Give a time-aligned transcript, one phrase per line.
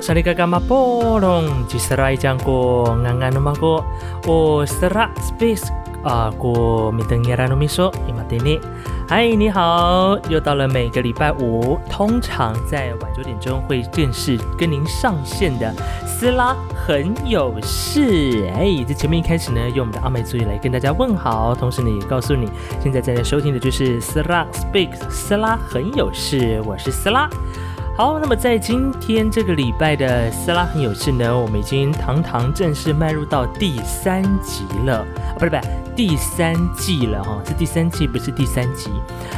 [0.00, 3.84] 哎好，萨利嘎嘎马波隆，吉斯拉伊讲过，安安努马过，
[4.26, 5.68] 我斯拉 space
[6.02, 8.58] 啊，过米登耶拉努米说，伊马蒂尼。
[9.06, 15.70] 嗨，你好，又到了每个礼拜五，通常在晚九点钟会正式跟您上线的
[16.06, 18.50] 斯拉很有事。
[18.54, 22.48] 哎，在节目一开始呢，用我们的阿美族语来跟大家问好，同时呢也告诉你，
[22.82, 27.28] 现在正在收听的就是斯拉 speak 斯拉很有事，我是斯拉。
[27.96, 35.62] 好，那么在今天这个礼拜的斯拉很有事呢，我们已经堂堂正式迈入到第三集了，啊，不是不是
[35.94, 38.88] 第三季了哈，是第三季不是第三集。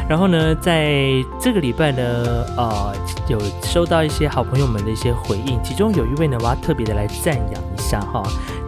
[0.09, 0.93] 然后呢，在
[1.41, 2.95] 这个礼拜呢，呃，
[3.27, 8.23] 有收到一些好朋友们的一些回应，其中有一位呢，我要特别的来赞扬一下哈。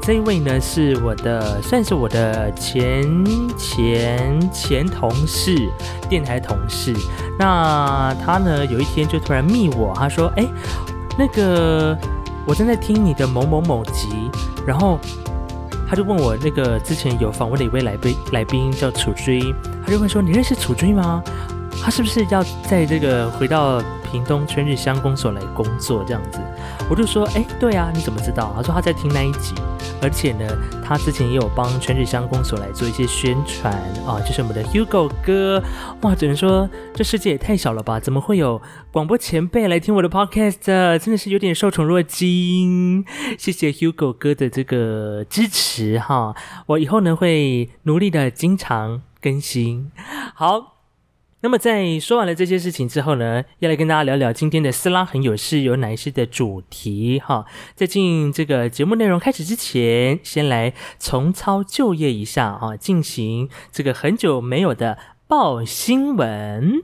[0.06, 3.24] 这一位呢是我的，算是我的前
[3.56, 5.56] 前前同事，
[6.11, 6.92] 电台同事。
[7.38, 10.46] 那他呢有一天就突然密我，他说：“哎，
[11.19, 11.96] 那个
[12.46, 14.30] 我正在听你的某某某集，
[14.66, 15.00] 然后
[15.88, 19.41] 他就问我那个之前有访问的一位来宾，来宾叫楚追，
[19.83, 21.22] 他就问说：你认识楚追吗？
[21.83, 23.83] 他是不是要在这个回到？”
[24.14, 26.39] 屏东春日乡公所来工作这样子，
[26.89, 28.52] 我就说，哎，对啊，你怎么知道？
[28.55, 29.56] 他说他在听那一集，
[30.05, 30.47] 而且呢，
[30.84, 33.72] 他之前也有帮全日香公所来做一些宣传
[34.06, 35.62] 啊，就是我们的 Hugo 哥，
[36.02, 37.98] 哇，只能说这世界也太小了吧？
[37.98, 38.61] 怎么会有
[38.92, 40.98] 广播前辈来听我的 Podcast？
[40.98, 43.02] 真的是有点受宠若惊，
[43.38, 46.34] 谢谢 Hugo 哥的这个支持哈，
[46.66, 49.91] 我以后呢会努力的经常更新，
[50.34, 50.73] 好。
[51.45, 57.45] 那么在说完了这些事情之后呢，要来跟大家聊聊今天的斯拉很有事有哪一些的主题哈。
[57.75, 64.96] 在进这个节目内容开始之前，先来重操旧业一下啊，进行这个很久没有的
[65.29, 66.83] 报新闻。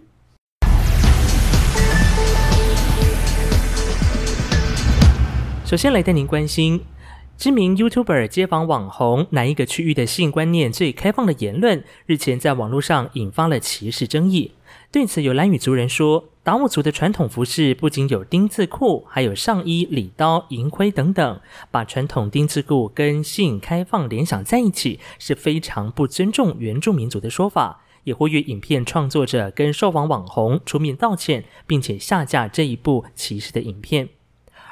[5.65, 6.83] 首先来带您关心。
[7.39, 14.53] 知名 YouTuber 街访网红哪一个区域的性观念最开放的言论，日前在网络上引发了歧视争议。
[14.93, 21.41] 对此，有蓝语族人说，达悟族的传统服饰不仅有丁字裤，还有上衣、礼刀、银盔等等，
[21.71, 27.84] 把传统丁字裤跟性开放联想在一起，是非常不尊重原住民族的说法。
[28.03, 34.09] 也呼吁影片创作者跟受访网红出面道歉，并且下架这一部歧视的影片。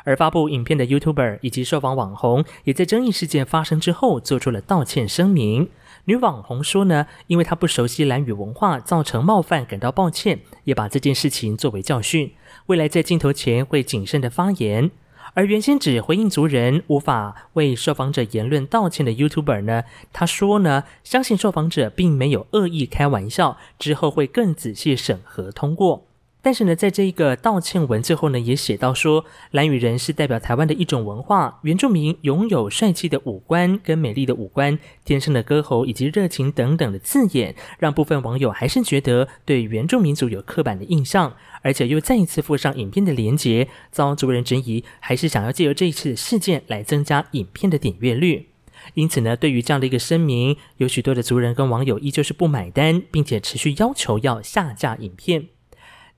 [0.05, 5.69] 而发布影片的 YouTuber 以及受访网红，也在争议事件发生之后做出了道歉声明。
[6.09, 12.33] 女网红说呢，因为她不熟悉蓝语文化，造成冒犯，感到抱歉，也把这件事情作为教训，
[12.65, 14.91] 未来在镜头前会谨慎的发言。
[15.35, 26.08] 而原先只回应族人无法为受访者言论道歉的 YouTuber 呢，他说呢，相信受访者并没有恶意开玩笑，之后会更仔细审核通过。
[26.41, 48.49] 但是呢，在这一个道歉文最后呢，也写到说，蓝语人是代表台湾的一种文化，原住民拥有帅气的五官跟美丽的五官，天生的歌喉以及热情等等的字眼，让部分网友还是觉得对原住民族有刻板的印象，而且又再一次附上影片的连结，遭族人质疑，还是想要借由这一次事件来增加影片的点阅率。
[48.95, 55.49] 因此呢，对于这样的一个声明，有许多的族人跟网友依旧是不买单，并且持续要求要下架影片。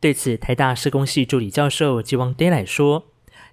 [0.01, 3.05] 对此，台大社工系助理教授吉王 Daylight 说：“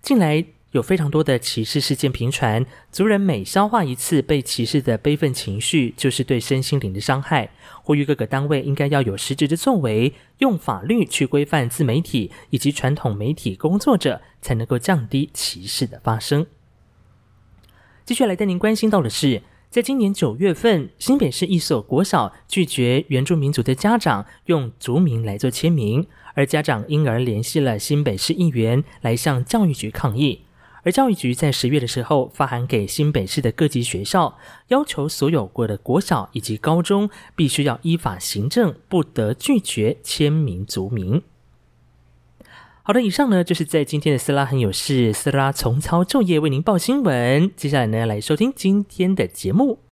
[0.02, 7.52] 近来有非常多的歧视事件频传，族人每消化一次被歧视的悲愤情绪，就是对身心灵的伤害。
[7.84, 16.48] 呼吁各个单位应该要有实质的作为，用法律去规范自媒体以及传统媒体工作者，才能够降低歧视的发生。”
[18.06, 19.42] 继续来带您关心到的是。
[19.70, 30.44] 在今年九月份，新北市一所国小拒绝原住民族的家长用族名来做签名，而家长因而联系了新北市议员来向教育局抗议。
[30.84, 41.24] 而教育局在十月的时候发函给新北市的各级学校，要求所有过的国小以及高中必须要依法行政，不得拒绝签名族名。
[42.84, 47.52] 好的，以上呢就是在今天的斯拉很有事，斯拉重操旧业为您报新闻。
[47.56, 49.87] 接下来呢，来收听今天的节目。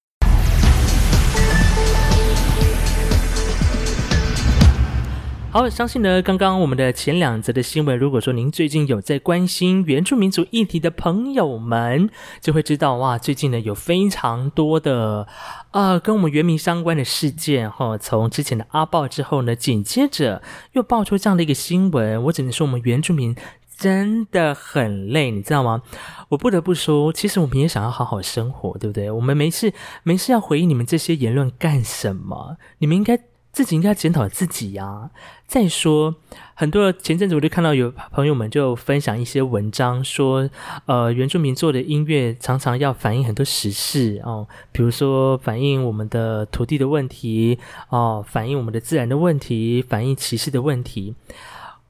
[5.55, 12.11] 好，相信呢，刚刚我们的前两则的新闻，如果说您最近有在关心原住民族议题的朋友们，
[12.41, 15.29] 就会知道哇，最近呢有非常多的
[15.71, 17.97] 啊跟我们原民相关的事件哈。
[17.97, 20.43] 从之前的阿豹之后呢，紧接着
[20.73, 23.37] 又爆出这样的一个新闻，我只能说我们原住民
[23.79, 25.83] 真的很累，你知道吗？
[26.31, 29.09] 我不得不说，其实我们也想要好好生活，对不对？
[29.09, 29.73] 我们没事
[30.03, 32.56] 没事要回应你们这些言论干什么？
[32.79, 33.21] 你们应该。
[33.55, 35.09] 自己应该检讨自己呀。
[35.47, 36.17] 再说，
[36.55, 40.51] 很多前阵子我就看到有朋友们就分享一些文章，说，
[40.87, 47.59] 呃，原住民做的音乐常常要反映很多时事哦，比如说反映我们的土地的问题
[47.91, 51.15] 哦，反映我们的自然的问题，反映歧视的问题。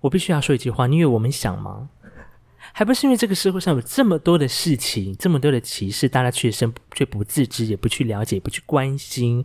[0.03, 1.89] 我必须要说一句话，你以为我们想吗？
[2.77, 9.45] 还不是因为这个社会上有这么多的事情，这么多的歧视，大家却生却不自知，也不去了解，不去关心，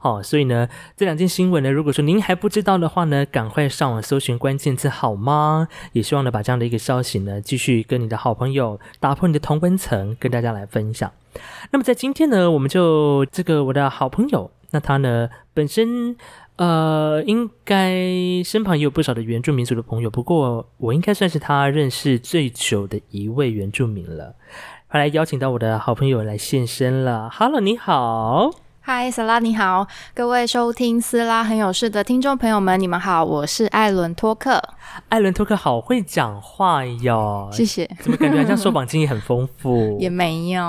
[0.00, 0.66] 哦，所以呢，
[0.96, 5.68] 这两件新闻呢，如果说您还不知道的话呢，赶快上网搜寻关键字好吗？
[5.92, 11.12] 也希望呢，把这样的一个消息呢，继续跟你的好朋友打破你的同温层，跟大家来分享。
[11.72, 16.16] 那么在今天呢，我们就这个我的好朋友，那他呢本身。
[16.60, 24.34] 呃，应该身旁也有不少的原住民族的朋友，不过我应该算是他认识最久的一位原住民了。
[24.86, 27.30] 后来邀请到我的好朋友来现身了。
[27.30, 28.50] Hello，你好。
[28.82, 34.60] 嗨，斯拉你好，各位收听斯拉很有事的听众朋友们，你们好，我是艾伦托克。
[35.10, 37.88] 艾伦托克好会讲话哟，谢谢。
[38.00, 39.98] 怎么感觉好像受访经验很丰富？
[40.00, 40.62] 也没有。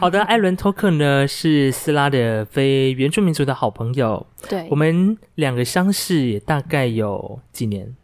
[0.00, 4.26] 好的，艾伦托克呢是斯拉的非原住民族的好朋友。
[4.48, 7.94] 对，我们两个相识也大概有几年？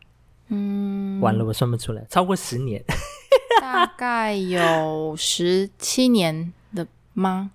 [0.48, 2.84] 嗯，完了，我算不出来，超过十年。
[3.60, 7.50] 大概有十七年的吗？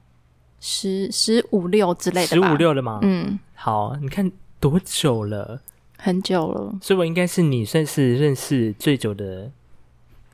[0.62, 3.00] 十十五六之类的，十五六了吗？
[3.02, 5.60] 嗯，好，你看多久了？
[5.98, 9.52] 很久了，所以我应该是你算是认识最久的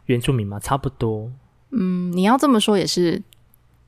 [0.05, 0.59] 原住民吗？
[0.59, 1.31] 差不多。
[1.71, 3.21] 嗯，你要这么说也是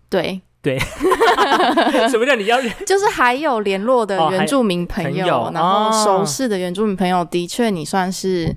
[0.09, 0.79] 对对。
[2.09, 2.61] 什么叫你要？
[2.85, 8.55] 就是还有联络的原住民朋友，然后熟识的原住民朋友，的确你算是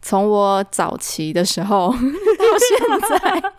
[0.00, 3.52] 从我早期的时候 到现在。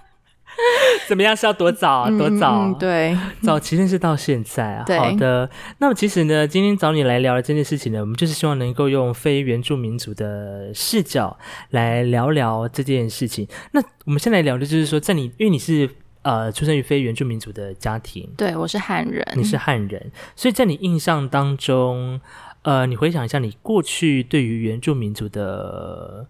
[1.08, 1.36] 怎么样？
[1.36, 2.10] 是要多早？
[2.18, 2.74] 多早？
[2.80, 4.86] 对， 早期认识到现在啊。
[4.98, 11.38] 好的，那么其实呢，今天找你来聊的这件事情呢，我们就是希望能够用非原住民族的视角
[11.72, 13.48] 来聊聊这件事情。
[13.72, 15.90] 那我们先来聊的就是说，在你因为你是
[16.22, 22.22] 呃出生于非原住民族的家庭，对我是汉人，你是汉人，所以在你印象当中，
[22.62, 26.28] 呃，你回想一下，你过去对于原住民族的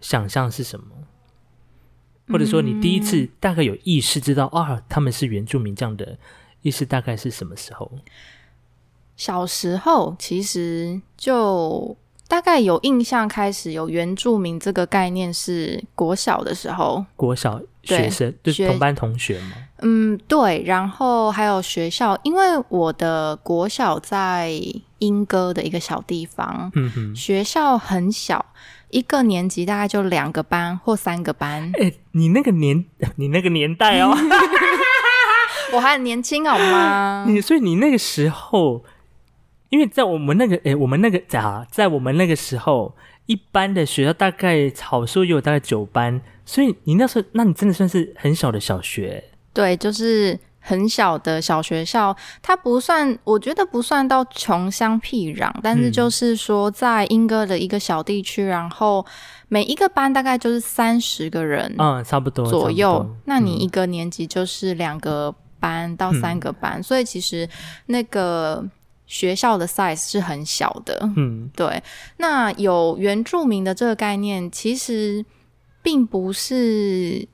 [0.00, 0.86] 想象是什么？
[2.28, 6.18] 或者说，你第一次大概有意识知道啊，他们是原住民这样的
[6.62, 7.90] 意识，大概是什么时候？
[9.16, 11.96] 小时候其实就
[12.28, 19.52] 大概有印象，开始有原住民这个概念是国小的时候，国小学生就是同班同学吗？
[19.82, 20.62] 嗯，对。
[20.66, 24.50] 然后还有学校，因为我的国小在
[24.98, 28.44] 英歌的一个小地方，嗯哼，学校很小。
[28.90, 31.70] 一个年级大概就两个班或三个班。
[31.80, 32.84] 哎，你那个年，
[33.16, 34.16] 你那个年代哦，
[35.74, 37.24] 我还很年轻好吗？
[37.28, 38.84] 你所以你那个时候，
[39.70, 42.94] 因为在我们那个哎，我们那个咋在我们那个时候，
[43.26, 49.22] 一般的学校大概好说也有大概九班，所以你那时候，那你真的算是很小的小学。
[49.52, 50.38] 对，就是。
[50.68, 59.06] 很小的小学校，它不算，我觉得不算到穷乡僻壤，但是就是说，在英哥的一个小地区，然后
[59.46, 63.08] 每一个班大概就是三十个人，嗯，差不多左右。
[63.26, 67.48] 那你一个年级就是两个班到三个班，所以其实
[67.86, 68.68] 那个
[69.06, 70.98] 学校的 size 是很小的。
[71.16, 71.82] 嗯，对。
[72.16, 75.24] 那有原住民的这个概念，其实
[75.82, 77.26] 并不是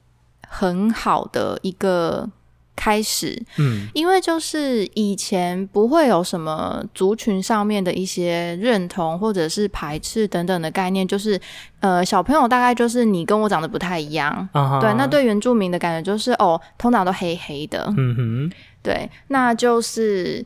[0.48, 2.30] 很好的一个。
[2.74, 11.38] 开始，嗯，因为就是以前不会有什么族群上面的一些认同或者是排斥等等的概念，就是
[11.80, 14.48] 呃，小朋友大概就是你跟我长得不太一样，
[14.80, 18.52] 对，那对原住民的感觉就是哦，通常都黑黑的，嗯哼，
[18.82, 20.44] 对，那就是。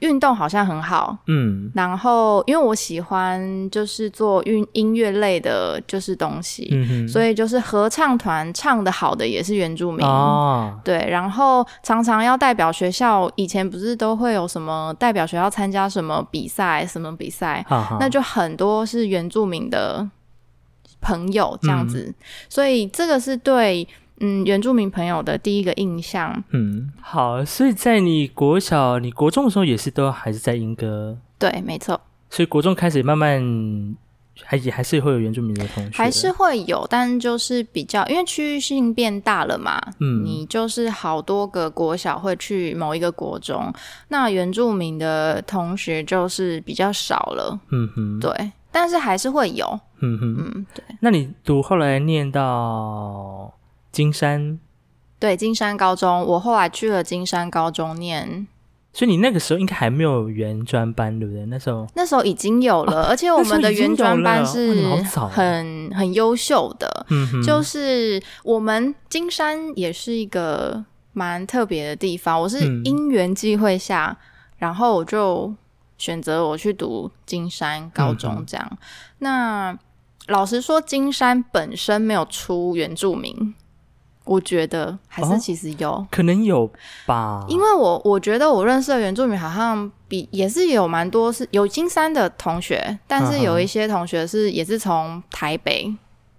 [0.00, 10.04] 运动好像很好，嗯，然后因为我喜欢就是做运音乐类的，就是东西，嗯所以就是合唱团唱的好的也是原住民。
[10.06, 17.64] 哦，对，然后常常要代表学校，以前不是都会有什么代表学校参加什么比赛，什么比赛，
[17.98, 20.08] 那就很多是原住民的
[21.00, 22.14] 朋友这样子，
[22.48, 23.86] 所以这个是对。
[24.20, 26.44] 嗯，原住民朋友的第一个印象。
[26.50, 31.18] 嗯，好，所以在你国小、你国中的时候，也是都还是在英歌。
[31.38, 32.00] 对，没错。
[32.28, 33.96] 所以国中开始慢慢
[34.44, 39.80] 还也还是会有原住民的同学，还是会有，但就是比较因为区域性变大了嘛。
[39.98, 43.72] 嗯，你就是好多个国小会去某一个国中，
[44.08, 47.58] 那原住民的同学就是比较少了。
[47.70, 49.66] 嗯哼，对，但是还是会有。
[50.00, 50.84] 嗯哼，嗯，对。
[51.00, 53.52] 那你读后来念到？
[53.92, 54.58] 金山，
[55.18, 58.46] 对金山高中，我后来去了金山高中念
[58.92, 61.46] 所以你那个时候应该还没有原专班，对不对？
[61.46, 64.84] 那时候那时候已经有了，而且我们的原专班是
[65.30, 67.06] 很很优秀的。
[67.08, 72.40] 嗯，就是我们金山也是一个蛮特别的地方。
[72.40, 74.16] 我是因缘际会下，
[74.58, 75.54] 然后我就
[75.96, 78.78] 选择我去读金山高中这样。
[79.18, 79.78] 那
[80.26, 83.54] 老实说，金山本身没有出原住民。
[84.24, 86.70] 我觉得还是其实有可能有
[87.06, 95.92] 吧，因为我我觉得我认识的原住民好像比也是有蛮多是有金山的同学，但是有一些同学是也是从台北，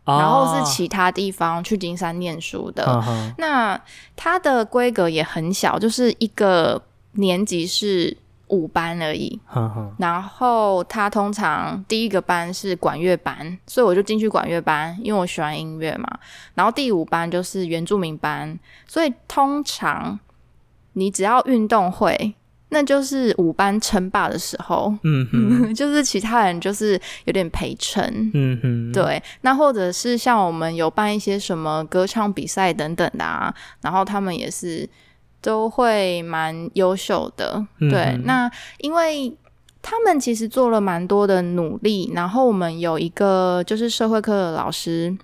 [0.05, 3.03] 然后是其他地方去金山念书的。
[3.37, 3.79] 那
[4.15, 6.81] 它的规格也很小，就是一个
[7.13, 8.17] 年级是。
[8.51, 9.39] 五班而已，
[9.97, 16.07] 然后他通常第一个班是管乐班，所以我就进去管乐班，因为我喜欢音乐嘛。
[16.53, 20.19] 然后第五班就是原住民班，所以通常
[20.93, 22.35] 你只要运动会，
[22.69, 24.93] 那就是五班称霸的时候。
[25.03, 28.31] 嗯哼， 就是其他人就是有点陪衬。
[28.33, 29.23] 嗯哼，对。
[29.41, 34.87] 那或者是像我们有办一些什么歌唱比赛等等的啊，然后他们也是。
[35.41, 38.17] 都会蛮优秀的，对。
[38.23, 39.35] 那因为
[39.81, 45.17] 他们其实做了蛮多的努力，然后我们有一个就是社会课的老师。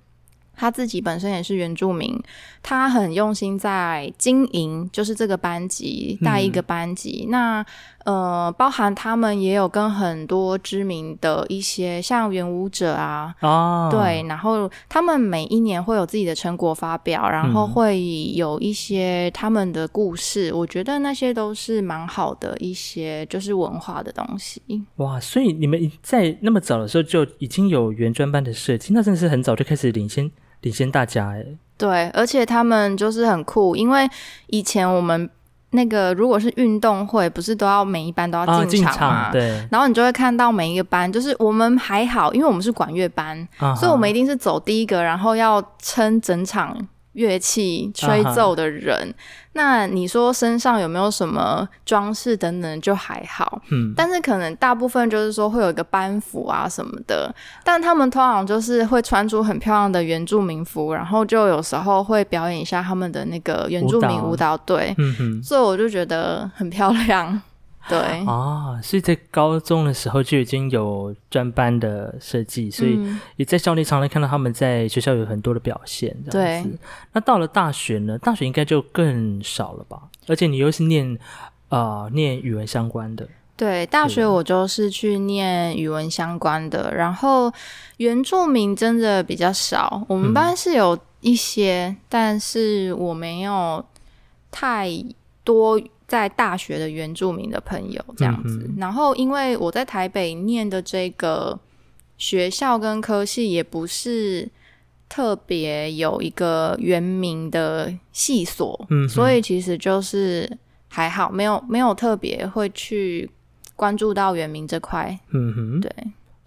[0.59, 2.19] 他自己本身也是原住民，
[2.63, 7.27] 他很用心在经营，就是这个班级带一个班级。
[7.29, 7.63] 那
[8.07, 18.01] 呃，包含他们也有跟很多知名的一些像原舞者啊，哦，对，然后他们每一年会有自己的成果发表，然后会
[18.33, 20.53] 有一些他们的故事。
[20.53, 24.61] 我觉得那些都是蛮好的一些就是文化的东西。
[24.95, 30.31] 哇，所以你们在那么早的时候就已经有原专班的设计，那真的是很早就开始领先。
[30.61, 31.45] 领先大家哎，
[31.77, 34.09] 对，而且他们就是很酷，因为
[34.47, 35.29] 以前我们
[35.71, 39.31] 那个如果是运动会，不是都要每一班都要进场嘛？
[39.31, 46.77] 对，然后你就会看到每一个班，就是我们还好，因为我们是管乐班，所以我们一定是走第一个，然后要撑整场
[47.17, 49.13] 乐器吹奏的人。
[49.53, 53.59] 那你说身上有没有什么装饰等等，就还好。
[53.71, 57.33] 嗯，但是可能大部分就是说会有一个班服啊什么的，
[57.63, 64.93] 但他们通常就是会穿出很漂亮的原住民服，然后就有时候会表演一下他们的那个原住民舞蹈队。
[64.99, 67.41] 嗯哼，所以我就觉得很漂亮。
[67.89, 72.99] 对啊，所以在高中的时候就已经有专班的设计，所以
[73.37, 76.13] 也在校内常常看到他们在学校有很多的表现。
[76.29, 76.65] 对，
[77.13, 78.17] 那到了大学呢？
[78.17, 80.01] 大学应该就更少了吧？
[80.27, 81.17] 而且你又是念
[81.69, 83.25] 啊念语文相关的。
[83.55, 87.49] 对，大学我就是去念语文相关的，然后
[87.97, 90.03] 原住民真的比较少。
[90.09, 93.85] 我们班是有一些，但是我没有
[94.51, 94.89] 太
[95.45, 95.79] 多。
[96.07, 101.59] 在大学的原住民的朋友这样子，然后因为我在台北念的这个
[102.17, 104.47] 学校跟科系也不是
[105.09, 110.49] 特别有一个原名的系所，嗯，所以其实就是
[110.87, 113.29] 还好，没有没有特别会去
[113.75, 115.91] 关注到原名这块，嗯哼，对。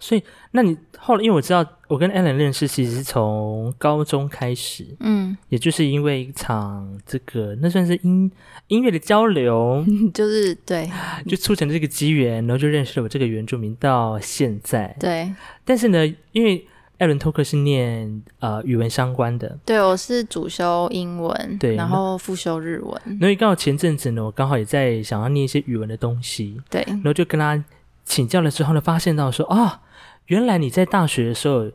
[0.01, 8.31] 所以，那你后来，因为我知道我跟 Allen 认识，其实是从高中开始，嗯，也就是因为一场这个，那算是音
[8.67, 10.89] 音乐的交流， 就是对，
[11.27, 15.31] 就促成这个机缘，然后就认识了我这个原住民，到现在，对。
[15.63, 16.65] 但是呢，因为
[16.97, 23.01] 艾伦托克是念呃语文相关的，对我是主修英文，对，然后副修日文。
[23.05, 27.63] 因为刚好前阵子呢，我刚好也在想要念一些语文的东西，对，然后就跟他
[28.03, 29.81] 请教了之后呢，发现到说啊。
[30.27, 31.69] 原来你在大学的时候，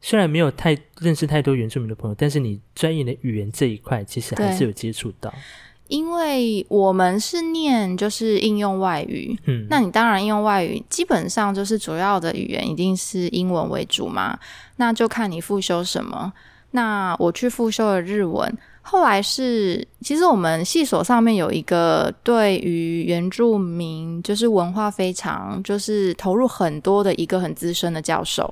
[0.00, 5.32] 虽然没有太认识太多原住民的朋友，但是你专业的语言这一块其实还是有接触到。
[5.88, 14.38] 因为我们是念就是应用外语，嗯，那你当然应用外语基本上就是主要的语言一定是英文为主嘛，
[14.76, 16.32] 那就看你复修什么。
[16.72, 18.58] 那我去复修了日文。
[18.90, 28.50] 后来是，其实我们系所上面有一个对于原住民就是文化非常就是投入很多的一个很资深的教授。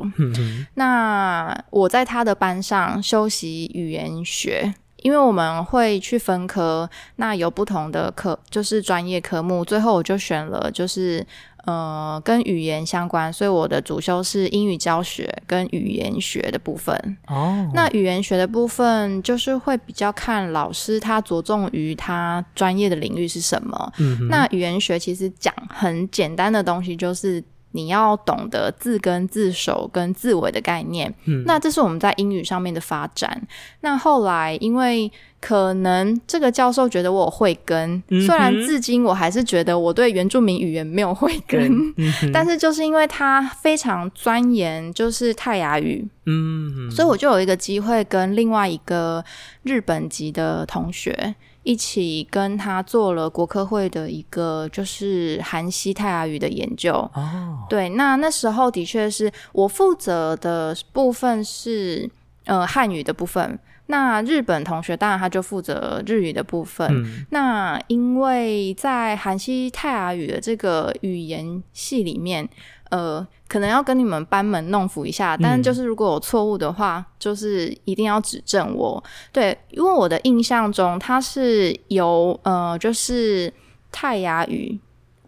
[0.75, 11.27] 那我在他的班上修习语言学，因为我们会去分科，那有不同的科就是专业科目，最后我就选了就是。
[11.67, 16.97] 呃，跟语言相关，所以我的主修是英语教学跟语言学的部分。
[17.27, 23.93] 哦，那语言学的部分就是会比较看老师他着重于他专业的领域是什么。
[23.99, 27.43] 嗯，那语言学其实讲很简单的东西，就是
[27.77, 31.15] 你要懂得自根、自首跟自尾的概念。
[31.27, 33.47] 嗯，那这是我们在英语上面的发展。
[33.83, 41.95] 那后来因为可能这个教授觉得我会跟，虽然至今我还是觉得我对原住民语言没有会跟，
[42.33, 49.23] 但是就是因为他非常钻研就是泰雅语，嗯，所以我就有一个机会跟另外一个
[49.63, 51.35] 日本籍的同学
[51.67, 56.93] 一起跟他做了国科会的一个就是韩西泰雅语的研究。
[57.13, 62.09] 哦，对，那那时候的确是我负责的部分是
[62.45, 63.59] 呃汉语的部分。
[63.89, 67.27] 那日本同学当然他就负责日语的部分。
[67.31, 72.49] 那因为在韩西泰雅语的这个语言系里面，
[72.91, 75.37] 呃，可能要跟你们班门弄斧一下。
[75.37, 79.03] 但就是如果有错误的话，就是一定要指正我。
[79.33, 83.53] 对，因为我的印象中，它是由呃，就是
[83.91, 84.79] 泰雅语。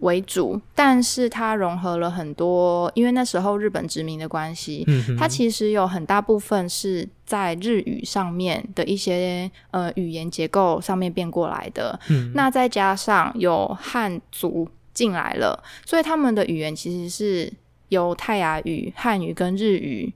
[0.01, 4.87] 为主，但是它融合了很多，因为那时候日本殖民的关系，
[5.19, 11.99] 它其实有很大部分是在日语上面的一些呃语言结构上面变过来的。
[12.33, 17.53] 那再加上有汉族进来了，所以他们的语言其实是
[17.89, 20.13] 由泰雅语、汉语跟日语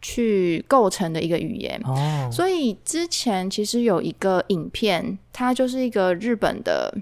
[0.00, 1.80] 去构成的一个语言。
[1.84, 6.94] 哦，所以之前其实有一个影片，它就是一个日本的。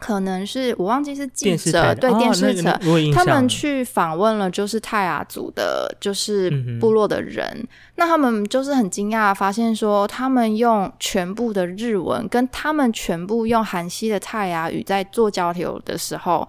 [0.00, 2.72] 可能是我忘记是记者对电视城，
[3.12, 7.66] 他们去访问了就是泰雅族的，就是部落的人。
[7.96, 16.46] 那他们就是很惊讶，发现说他们用全部的日文跟他们全部用韩系的泰雅语在做交流的时候，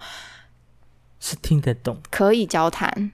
[1.20, 3.12] 是听得懂，可以交谈。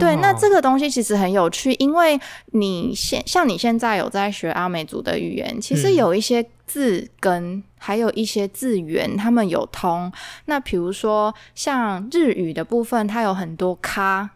[0.00, 2.18] 对，那这个东西其实很有趣，因为
[2.52, 10.10] 你现像你现在有在学阿美族的语言，其实有一些字根，还有一些字源，他们有通。
[10.46, 14.30] 那比如说像日语的部分，它有很多卡、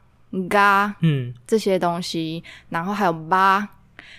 [0.50, 3.66] 嘎，嗯，这些东西，然后还有巴，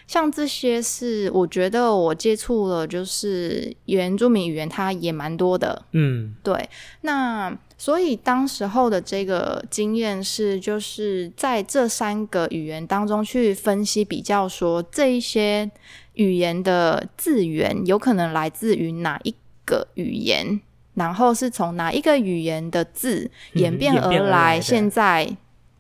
[0.08, 5.84] 像这些是我觉得我接触了，就是原住民语言，它也蛮多的。
[5.92, 6.68] 嗯，对，
[7.02, 7.56] 那。
[7.82, 15.72] 所以当时候的这个经验是，就是在这三个语言当中去分析比较，说这一些
[16.16, 20.60] 语言的字源有可能来自于哪一个语言，
[20.96, 24.60] 然后是从哪一个语言的字演变而来。
[24.60, 25.38] 现在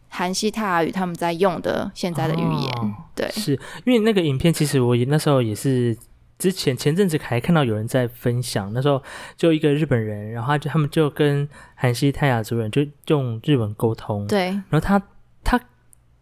[0.08, 5.98] 韩西泰雅语他们在用的现在的语言，对，是因为那个影片，其实我那时候也是。
[6.40, 9.04] 之前前阵子还看到有人在分享，那时候
[9.36, 15.00] 就一个日本人，然后他就他们就跟韩系泰雅族人就用日文沟通，对，然后他
[15.44, 15.60] 他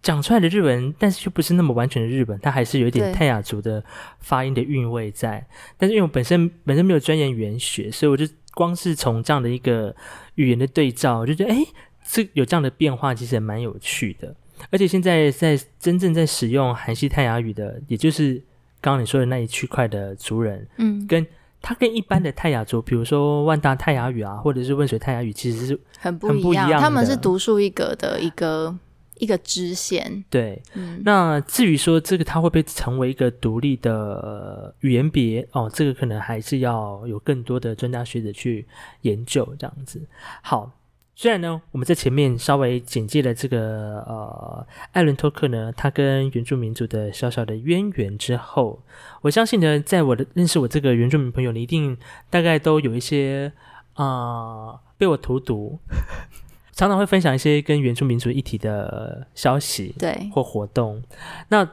[0.02, 3.84] 讲出来的日文，但是就不是那么完全的日本，他还是有一点泰雅族的
[4.20, 5.46] 发音的韵味在。
[5.78, 8.26] 但是因为我本身本身没有钻研语言学，所以我就
[8.56, 9.96] 光是从这样的一个
[10.34, 11.64] 语言的对照，我就觉得哎，
[12.04, 14.36] 这有这样的变化，其实也蛮有趣的。
[14.72, 18.42] 而且现在在真正在使用韩系泰雅语的，也就是。
[18.80, 21.26] 刚刚你说的那一区块的族人，嗯，跟
[21.62, 26.80] 他跟一般的泰雅族，比如说万达泰雅语啊，或者是温水泰雅语，其实是很不一样。
[26.80, 28.74] 他们是独树一格的一个
[29.16, 30.24] 一个支线。
[30.30, 30.62] 对，
[31.04, 38.68] 那至于说这个它会不会成为一个独立的语言别哦，这个可能还是要有更多的专家学者去
[39.02, 40.02] 研究这样子。
[40.42, 40.72] 好。
[41.20, 48.84] 虽然呢，我们在前面稍微简介了这个呃艾伦托克呢，他跟原住民族的小小的渊源之后，
[49.22, 51.98] 我相信呢，在我的认识我这个原住民朋友，你一定
[52.30, 53.52] 大概都有一些
[53.96, 55.80] 啊被我荼毒，
[56.72, 61.02] 常常会分享一些跟原住民族一体的消息，对或活动。
[61.48, 61.68] 那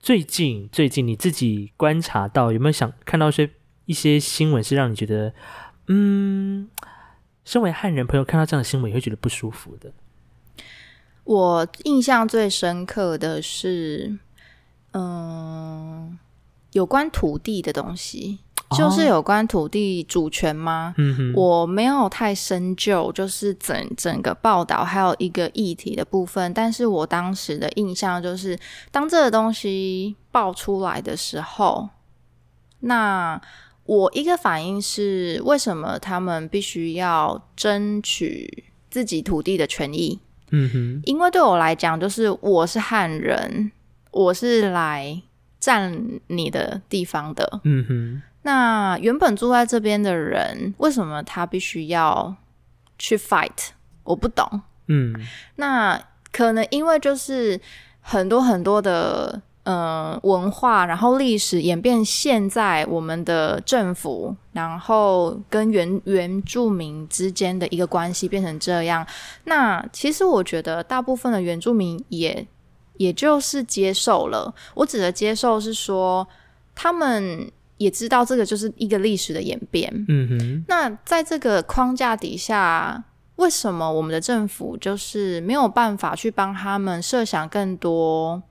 [0.00, 3.48] 最近最近你自己观察到有没有想看到一些
[3.86, 5.32] 一些新闻，是让你觉得
[5.86, 6.68] 嗯？
[7.44, 9.92] 身为汉人朋友看到这样的新闻也会觉得不舒服的。
[11.24, 14.18] 我印象最深刻的是，
[14.92, 16.18] 嗯，
[16.72, 18.38] 有关土地的东西，
[18.76, 20.94] 就是有关土地主权吗？
[21.34, 26.52] 我没有太深究，就是整整个报道还有一个议题的部分。
[26.54, 28.58] 但是我当时的印象就是，
[28.90, 31.88] 当这个东西爆出来的时候，
[32.80, 33.40] 那。
[33.84, 40.20] 我一个反应是，为什么他们必须要争取自己土地的权益？
[40.50, 43.72] 嗯哼，因为对我来讲，就是我是汉人，
[44.10, 45.20] 我是来
[45.58, 47.60] 占你的地方的。
[47.64, 52.36] 嗯哼，那原本住在这边的人，为什么他必须要
[52.98, 53.70] 去 fight？
[54.04, 54.62] 我不懂。
[54.86, 55.14] 嗯，
[55.56, 57.60] 那可能因为就是
[58.00, 59.42] 很多很多的。
[59.64, 69.06] 呃，文化，然后历史演变，现在我们的政府，然后跟原原住民之间的一个关系变成这样。
[69.44, 72.44] 那其实我觉得，大部分的原住民也
[72.96, 74.52] 也就是接受了。
[74.74, 76.26] 我指的接受是说，
[76.74, 79.88] 他们也知道这个就是一个历史的演变。
[80.08, 80.64] 嗯哼。
[80.66, 83.04] 那在这个框架底下，
[83.36, 88.42] 为什么我们的政府就是没有办法去帮他们设想更多？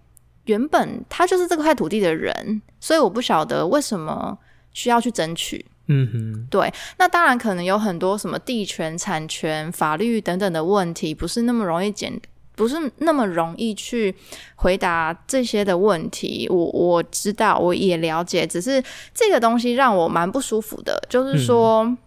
[0.46, 4.38] 原本他就是这块土地的人，所以我不晓得为什么
[4.74, 5.66] 需要去争取。
[5.88, 6.48] 嗯哼。
[6.50, 6.74] 对。
[6.98, 12.22] 那当然可能有很多什么地权、产权、法律等等的问题，不是那么容易简。
[12.54, 14.14] 不是那么容易去
[14.56, 18.84] 回答这些的问题，我我知道，我也了解，只是
[19.16, 21.98] 这个东西让我蛮不舒服的，就是说，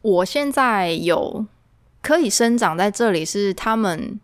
[0.00, 1.44] 我现在有
[2.02, 4.18] 可以生长在这里，是他们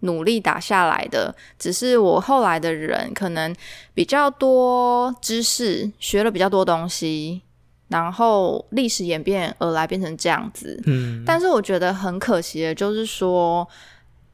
[0.00, 3.54] 努力打下来的，只是我后来的人可能
[3.94, 7.42] 比较多知识，学了比较多东西，
[7.88, 13.68] 然后历史演变而来变成这样子，嗯，但是我觉得很可惜的，就是说。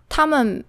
[0.08, 0.64] 他们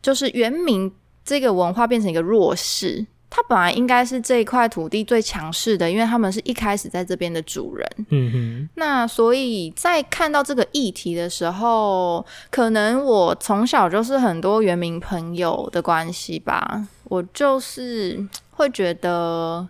[0.00, 0.90] 就是原名
[1.22, 7.88] 这个文化变成一个弱势，他本来应该是这一块土地最强势的，因为他们是一开始在这边的主人。
[8.08, 8.68] 嗯哼。
[8.74, 19.68] 那所以在看到这个议题的时候，可能我从小就是很多原民朋友的关系吧，我就是会觉得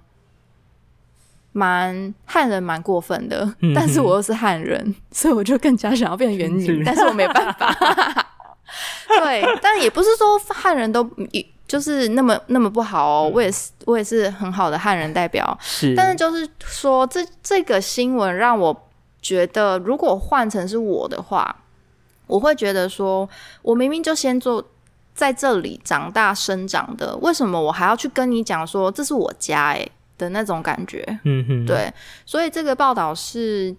[1.53, 7.75] 蛮汉人蛮过分的，但是我又是汉人，所以我就更加想要变原民，但是我没办法。
[9.09, 11.03] 对，但也不是说汉人都
[11.69, 13.31] 就是那么那么不好哦。
[13.33, 15.57] 我也是，我也是很好的汉人代表。
[15.61, 18.89] 是，但是就是说，这这个新闻让我
[19.23, 21.55] 觉得，如果换成是我的话，
[22.27, 23.29] 我会觉得说，
[23.63, 24.67] 我明明就先做
[25.15, 29.75] 在这里长大生长的，为什么我还要去跟你讲说这是我家？
[29.75, 31.05] 哎的那种感觉。
[31.23, 31.93] 嗯哼，对，
[32.27, 33.77] 所以这个报道是。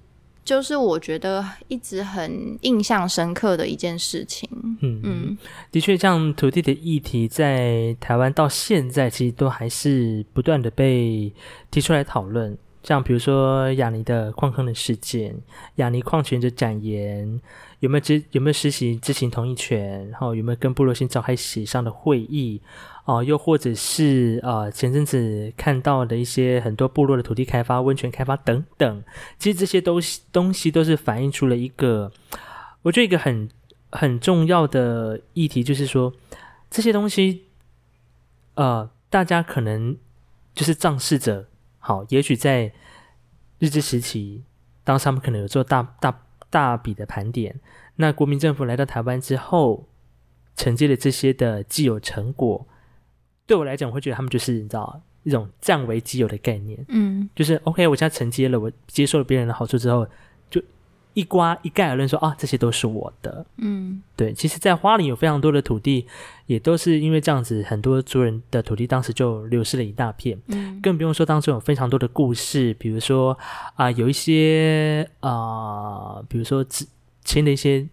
[0.50, 4.50] 就是我觉得一直很印象深刻的一件事情。
[4.82, 5.38] 嗯嗯，
[5.72, 11.32] 的确，像土地的议题在台湾到现在其实都还是不断的被
[11.70, 12.58] 提出来讨论。
[12.84, 15.36] 像比如说雅尼的矿坑的事件，
[15.76, 17.40] 雅尼矿权的展言，
[17.80, 22.62] 有没有执有没有实行知情同意权，然后有没有跟部落先召开协商的会议。
[23.06, 29.04] 哦，又或者是呃，前阵子看到的一些很多部落的土地开发、温泉开发等等，
[29.40, 32.12] 其实这些东西东西都是反映出了一个，
[32.84, 33.50] 我觉得一个很
[33.92, 36.14] 很重要的议题，就是说
[36.70, 37.46] 这些东西，
[38.54, 39.98] 呃，大家可能
[40.54, 41.49] 就是仗势者，
[41.90, 42.72] 好，也许在
[43.58, 44.44] 日治时期，
[44.84, 47.60] 当他们可能有做大大大笔的盘点，
[47.96, 49.90] 那国民政府来到台湾之后，
[50.56, 52.68] 承接了这些的既有成果。
[53.48, 60.12] 对我来讲，我会觉得他们就是你知道一种占为己有的概念，嗯，就是 OK，我现在承接了，我接受了别人的好处之后，就
[61.20, 64.32] 一刮一概而论说啊，这些都是我的，嗯，对。
[64.32, 66.08] 其实，在花莲有非常多的土地，
[66.46, 73.38] 也都是因为这样子，很多族人的土地当时就流失了一大片，嗯，更不用说当中有非常多的故事，比如说
[73.76, 76.66] 啊，有一些啊，比如说
[77.26, 77.88] 签的一些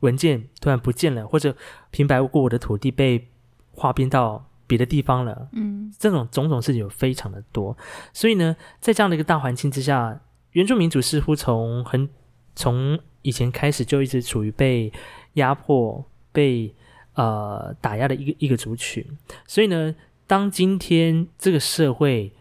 [0.00, 1.54] 文件突然不见了，或者
[1.90, 3.28] 平白无故我的土地被
[3.72, 4.46] 划编到。
[4.64, 7.76] 别的地方了，嗯，这种种种事情有非常的多，
[8.14, 10.18] 所以呢，在这样的一个大环境之下，
[10.52, 12.08] 原住民族似乎从很
[12.54, 14.92] 从以前开始就一直处于被
[15.34, 16.74] 压迫、被
[17.14, 19.04] 呃打压的一个一个族群，
[19.46, 19.94] 所以呢，
[20.26, 22.32] 当今天这个社会，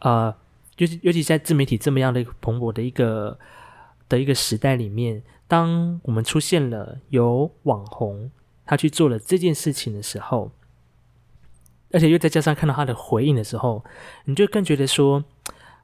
[0.00, 0.34] 呃，
[0.78, 3.38] 尤其尤其在自媒体这么样的一个蓬勃的一个
[4.08, 8.30] 的一个时代里面，当我们出现了有网红。
[8.66, 10.50] 他去做了这件事情的时候，
[11.92, 13.84] 而且又再加上看到他的回应的时候，
[14.24, 15.22] 你就更觉得说，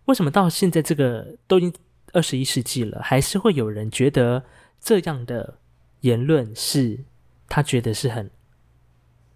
[0.07, 1.75] 为什么到现在这个都已经
[2.12, 4.44] 二十一世纪了，还是会有人觉得
[4.81, 5.59] 这样的
[6.01, 7.01] 言论是
[7.49, 8.31] 他觉得是很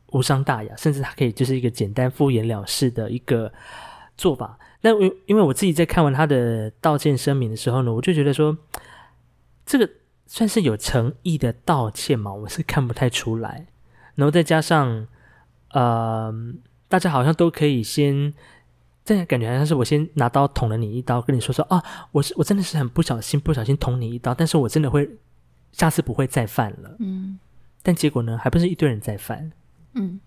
[0.08, 3.52] 无伤大雅，甚至他可以就是一个简单敷衍了事的一个
[4.16, 4.58] 做法？
[4.80, 8.56] 那因因为我自己在看完他的道歉声明的时候呢，我就觉得说，
[9.64, 9.88] 这个。
[10.26, 12.32] 算是有诚意的道歉嘛？
[12.32, 13.66] 我是看不太出来。
[14.14, 15.06] 然后再加上，
[15.72, 16.34] 呃，
[16.88, 18.32] 大家好像都可以先，
[19.04, 25.08] 这样感觉好像是我先拿刀捅了你一刀，跟你说说啊，我是我真的是很不小心，不小心捅你一刀，但是我真的会
[25.72, 26.96] 下次不会再犯了。
[26.98, 27.38] 嗯。
[27.82, 29.52] 但结果呢，还不是一堆人在犯。
[29.92, 30.18] 嗯。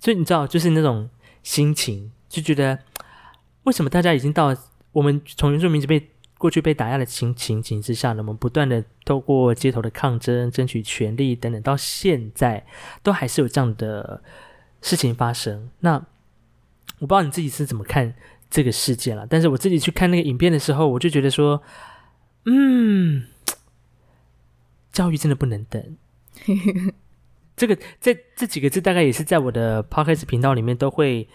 [0.00, 1.08] 所以你知道，就是那种
[1.42, 2.78] 心情，就觉得
[3.64, 4.56] 为什么大家已经到
[4.92, 6.02] 我们从原住民这边。
[6.38, 12.66] 过去被打压的情情景之下呢，我们不断的透过街头的抗争、争取权利等等，到现在
[13.00, 14.20] 都还是有这样的
[14.80, 15.70] 事情发生。
[15.78, 16.04] 那
[16.98, 18.14] 我不知道你自己是怎么看
[18.50, 21.62] 这个事件了，但是我自己去看那个影片的时候，我就觉得说，
[22.46, 23.24] 嗯，
[24.92, 25.96] 教育真的不能等。
[27.56, 31.28] 这个这这几个字大概也是在我的 podcast 频道里面都会。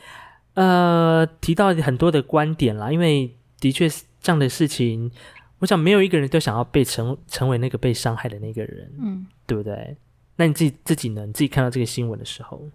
[0.54, 5.12] 呃，提到很多的观点啦，因为的确是这样的事情，
[5.60, 9.96] 我想没有一个人都想要被成成为那个被伤害的那个人，嗯，对不对？
[10.36, 11.28] 那你自己自己呢？
[11.28, 12.68] 你自己看到这个新闻的时候，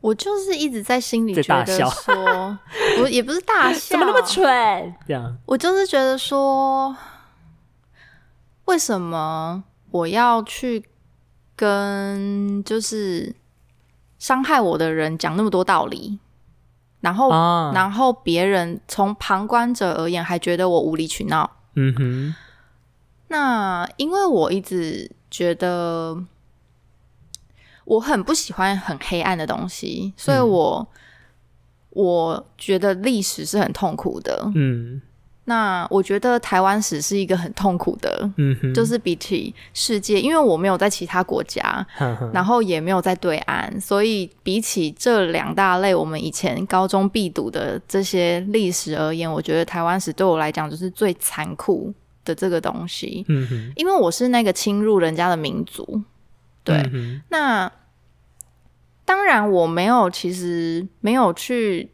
[0.00, 2.58] 我就是一直在心里觉得说，
[3.02, 4.94] 我也不是大笑，怎么那么蠢？
[5.06, 6.96] 这样，我就是觉得说，
[8.64, 10.84] 为什么我要去
[11.56, 13.34] 跟就是。
[14.20, 16.18] 伤害我的人讲那么多道理，
[17.00, 17.30] 然后，
[17.72, 21.50] 然后别人从旁观者而言还觉得我无理取闹。
[21.74, 22.34] 嗯哼。
[23.28, 26.22] 那因为我一直觉得
[27.84, 30.86] 我很不喜欢很黑暗的东西，所以我
[31.90, 34.50] 我觉得历史是很痛苦的。
[34.54, 35.00] 嗯。
[35.44, 41.84] 那我觉得台湾史是一个很痛苦的，嗯，就是比起世界，因为我没有在其他国家，
[42.32, 51.92] 然后也没有在对岸，所以比起这两大类我们以前高中必读的这些历史而言，我觉得台湾史对我来讲就是最残酷
[52.24, 53.24] 的这个东西。
[53.28, 56.00] 嗯哼，因为我是那个侵入人家的民族，
[56.64, 56.82] 对，
[57.28, 57.70] 那
[59.04, 61.90] 当然我没有，其实没有去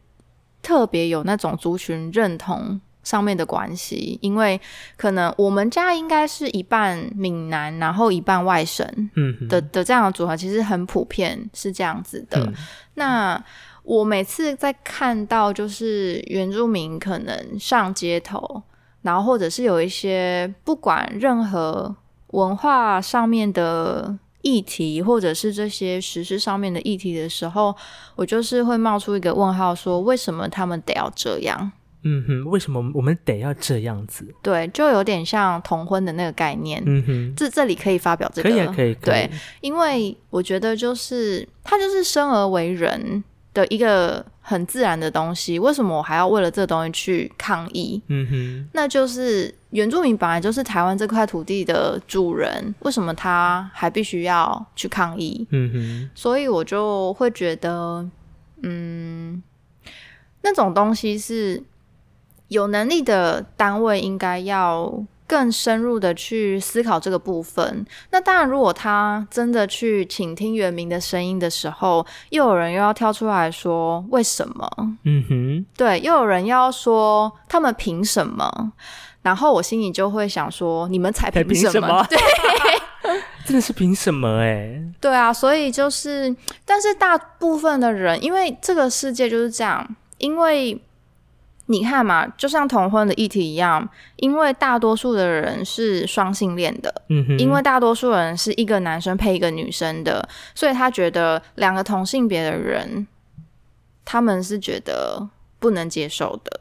[0.62, 2.80] 特别有那种族群认同。
[3.06, 4.60] 上面的关系，因为
[4.96, 12.52] 可能我们家应该是一半闽南，然后一半外省，嗯的的这样的组合，其实很普遍是这样子的。
[12.94, 13.40] 那
[13.84, 18.60] 我每次在看到就是原住民可能上街头，
[19.02, 21.94] 然后或者是有一些不管任何
[22.32, 27.74] 文化上面的议题，或者是这些实施上面的议题的时候，
[28.14, 31.72] 我就是会冒出一个问号，说为什么他们得要这样？
[32.04, 34.24] 嗯哼，为什么我们得要这样子？
[34.40, 36.80] 对，就有点像同婚的那个概念。
[36.86, 38.94] 嗯哼，这这里可以发表这个，可以可以。
[38.94, 39.30] 对，
[39.60, 45.58] 因为我觉得就是他就是生而为人的一个很自然的东西。
[45.58, 48.00] 为什么我还要为了这个东西去抗议？
[48.06, 55.46] 嗯哼，那就是原住民本来就是台湾这块土地的主人，为什么他还必须要去抗议？
[55.50, 58.08] 嗯哼，所以我就会觉得，
[58.62, 59.42] 嗯，
[60.42, 61.62] 那种东西是。
[62.48, 67.84] 有能力的单位应该要更深入的去思考这个部分。
[68.12, 74.70] 那当然，如果他真的去倾听原民的声音的时候，又有人又要跳出来说为什么？
[75.02, 78.72] 嗯哼，对，又有人要说他们凭什么？
[79.26, 82.06] 然后我心里就会想说，你们才凭什么？
[82.08, 82.16] 对，
[83.44, 84.38] 真的是凭什么？
[84.38, 86.32] 哎，对啊，所以就是，
[86.64, 90.80] 但是大部分的人，因为这个世界就是这样，因为。
[91.68, 103.04] 你看嘛，就像同婚的议题一样，因为大多数的人是双性恋的，嗯哼，因为大多数人是一个男生配一个女生的，所以他觉得两个同性别的人，
[104.04, 106.60] 他们是觉得不能接受的。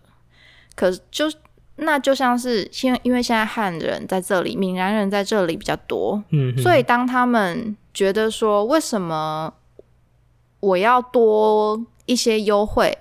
[0.74, 1.32] 可就
[1.78, 9.54] 那就像是，因因为现在汉人在这里，闽南人在这里比较多，嗯，所以当他们觉得说，为什么
[10.62, 12.98] 我要多一些优惠？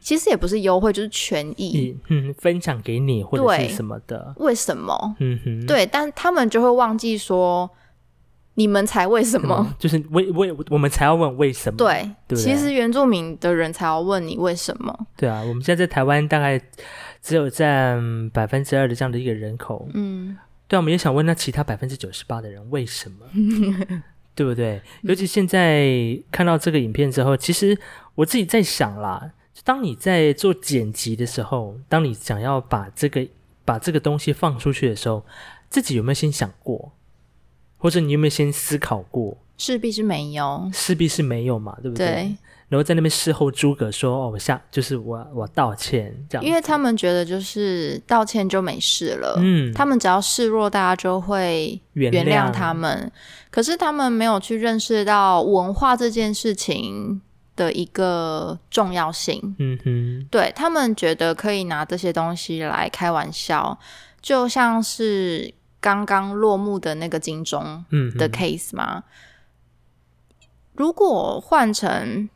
[0.00, 4.34] 其实也不是优惠，就是权益，嗯，分享给你或者是什么的。
[4.38, 5.16] 为什么？
[5.18, 7.68] 嗯哼，对，但他们就会忘记说，
[8.56, 9.74] 你们才为什么？
[9.78, 11.76] 就是为为我们才要问为什么？
[11.78, 15.06] 对，对，其实原住民的人才要问你为什么？
[15.16, 16.60] 对啊，我们现在在台湾大概
[17.22, 20.36] 只有占百分之二的这样的一个人口，嗯，
[20.68, 23.26] 对，我们也想问那其他百分之九十八的人为什么？
[24.34, 24.82] 对不对？
[25.02, 25.88] 尤其现在
[26.30, 27.78] 看到这个影片之后，其实
[28.16, 29.32] 我自己在想啦。
[29.64, 33.26] 当你在做剪辑的时候，当你想要把这个
[33.64, 35.24] 把这个东西放出去的时候，
[35.70, 36.92] 自己有没有先想过，
[37.78, 39.36] 或者你有没有先思考过？
[39.58, 42.36] 势必是没有，势必是没有嘛，对不对？
[42.68, 53.10] 然后在那边事后诸葛说：“哦，我下就是我我道歉这样。”因为他们觉得就是道歉就没事了，嗯，他们只要示弱，大家就会原谅他们。
[53.50, 57.20] 可是他们没有去认识到文化这件事情。
[57.56, 63.78] 的一个重要性，嗯哼，对他们觉得可以拿这些东西来开玩笑，
[64.20, 67.84] 就像是刚刚落幕的那个金钟
[68.16, 69.04] 的 case 吗？
[70.74, 72.28] 如果换成。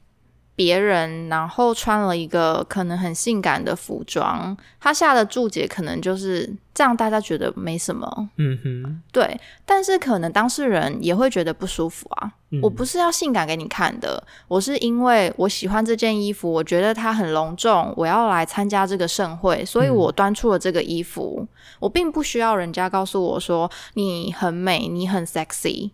[0.55, 9.41] 别人然后穿了一个可能很性感的服装，他下的注解可能就是这样，大家觉得没什么，嗯哼，对。
[9.65, 12.33] 但是可能当事人也会觉得不舒服啊。
[12.61, 21.47] 我不是要性感给你看的，我是因为我喜欢这件衣服，我觉得它很隆重，我要来参加这个盛会，所以我端出了这个衣服。
[21.79, 25.93] 我并不需要人家告诉我说你很美，你很 sexy。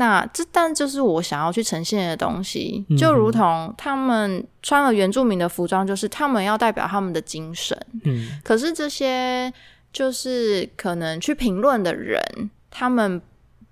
[0.00, 7.76] 那这但就是我想要去呈现的东西，就如同他们穿了原住民的服装，就是他们要代表他们的精神。
[8.04, 9.52] 嗯，可是这些
[9.92, 12.22] 就是可能去评论的人，
[12.70, 13.20] 他们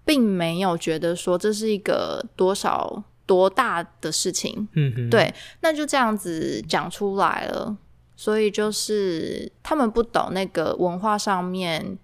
[0.05, 4.67] 并没有觉得说这是一个多少多大的事情。
[4.73, 7.77] 嗯，对，那就这样子讲出来了，
[8.17, 11.97] 所以就是他们不懂那个文化上面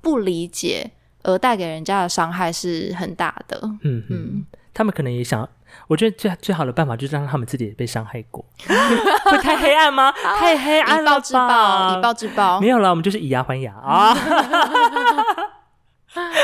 [0.00, 0.92] 不理解。
[1.24, 3.60] 而带给人家的伤害是很大的。
[3.82, 5.48] 嗯嗯，他们可能也想，
[5.88, 8.44] 我觉得最最好的办法就是让他们自己也被伤害过。
[9.24, 10.12] 会太黑暗吗？
[10.38, 12.60] 太黑暗了以暴制暴，以暴制暴。
[12.60, 14.14] 没有了，我们就是以牙还牙啊！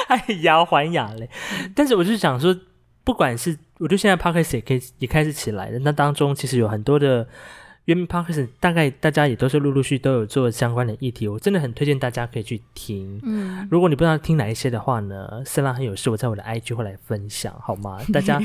[0.09, 1.31] 还牙还牙嘞。
[1.77, 2.57] 但是我就想说，
[3.05, 5.79] 不管是，我觉得现在 Podcast 也可以也开始起来了。
[5.81, 7.29] 那当中其实有很多的。
[7.91, 13.19] 原名 Podcast 大概大家也都是陆陆续都有做相关的议题，我真的很推荐大家可以去听。
[13.25, 17.99] 嗯，如果你不知道听哪一些的话呢，色拉很有事，我在我的 IG 会来分享，好吗？
[18.15, 18.41] 大家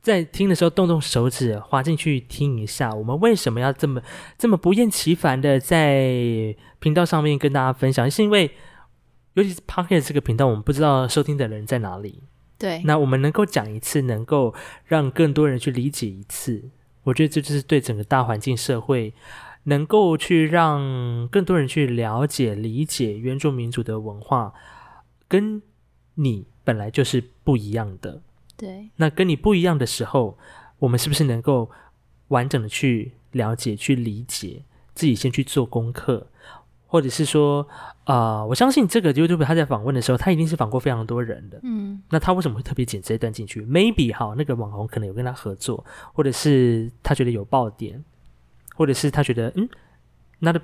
[0.00, 4.00] 在听的时候动动手指，滑进去听一下，我们为什么要这么
[4.38, 8.08] 这么不厌其烦的在频道上面跟大家分享？
[8.08, 8.48] 是因为
[9.32, 12.22] 尤其是 Podcast 这个频道，我们不知道收听的人在哪里。
[12.56, 14.54] 对，那我们能够讲一次，能够
[14.84, 16.70] 让更多人去理解一次。
[17.04, 19.14] 我觉得这就是对整个大环境社会，
[19.64, 24.52] 能够去让更多人去了解、理解原住民族的文化，
[25.28, 25.62] 跟
[26.16, 28.20] 你本来就是不一样的。
[28.56, 30.38] 对，那跟你不一样的时候，
[30.78, 31.70] 我们是不是能够
[32.28, 34.62] 完整的去了解、去理解，
[34.94, 36.28] 自己先去做功课？
[36.94, 37.66] 或者是说，
[38.04, 41.58] 啊，我相信这个 YouTube 他在访问的时候，他一定是访过非常多人的。
[41.64, 48.04] 嗯，那他为什么会特别剪这一段进去？Maybe 哈，那个网红可能有跟他合作，或者是他觉得有爆点，
[48.76, 49.68] 或者是他觉得嗯
[50.38, 50.60] ，not a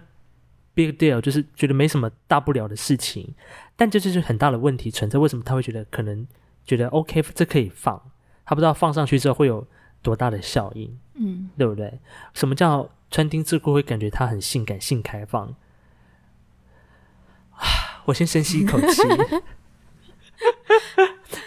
[0.72, 3.34] big deal，就是觉得没什么大不了的事情。
[3.74, 5.18] 但这就是很大的问题存在。
[5.18, 6.24] 为什么他会觉得可能
[6.64, 8.00] 觉得 OK，这可以放？
[8.44, 9.66] 他不知道放上去之后会有
[10.00, 11.98] 多大的效应，嗯，对不对？
[12.34, 15.52] 什么叫穿丁字裤会感觉他很性感、性开放？
[18.06, 19.02] 我先深吸一口气，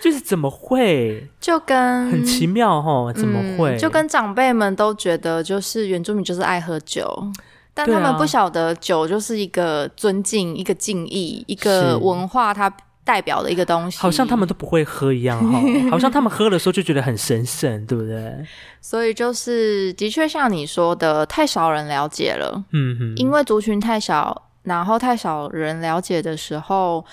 [0.02, 1.28] 就是怎么会？
[1.40, 3.78] 就跟很奇妙哈，怎么会？
[3.78, 7.32] 就跟长辈们都觉得，就是原住民就是爱喝酒，
[7.74, 12.72] 但他们不晓得酒就是一个尊敬、一个敬意、一个文化，它
[13.04, 13.98] 代表的一个东西。
[13.98, 15.60] 好像他们都不会喝一样哈，
[15.92, 18.46] 好像他们喝的时候就觉得很神圣，对不对？
[18.80, 24.44] 所以就是的确像你说的，太少人了解了，嗯哼，因为族群太小。
[24.64, 27.06] 然后太少人了解的时候，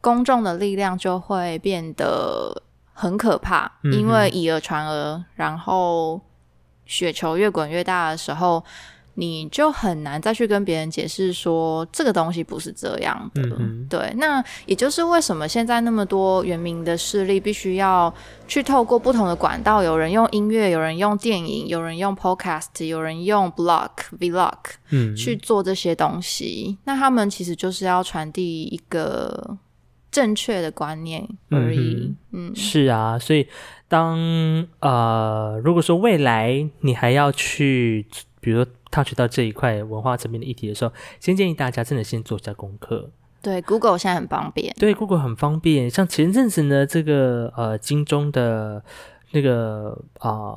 [0.00, 2.62] 公众的力量就会变得
[2.92, 6.20] 很可怕，因为以讹传讹，然后
[6.86, 8.64] 雪球越滚越大的时候。
[9.14, 13.42] 你就很难再去跟别人解释说这个东西不是这样的，
[13.90, 14.10] 对。
[14.16, 18.12] 那也就是为什么现在那么多原民的势力必须要
[18.48, 24.56] 去透过不同的管道，有人用音乐，有人用电影，有人用 podcast，有人用 blog vlog，
[24.90, 26.78] 嗯，去做这些东西。
[26.84, 29.58] 那他们其实就是要传递一个
[30.10, 32.14] 正确的观念而已。
[32.30, 33.18] 嗯，是啊。
[33.18, 33.46] 所以
[33.88, 34.16] 当
[34.80, 38.06] 呃，如果说未来你还要去，
[38.40, 38.72] 比如说。
[38.92, 43.10] Touch 到这一块文化层面的议题的时候，先建议大家真的先做一下功课。
[43.42, 44.72] 对，Google 现在很方便。
[44.78, 45.90] 对，Google 很方便。
[45.90, 48.84] 像前阵子呢，这个呃金钟的
[49.32, 50.54] 那个啊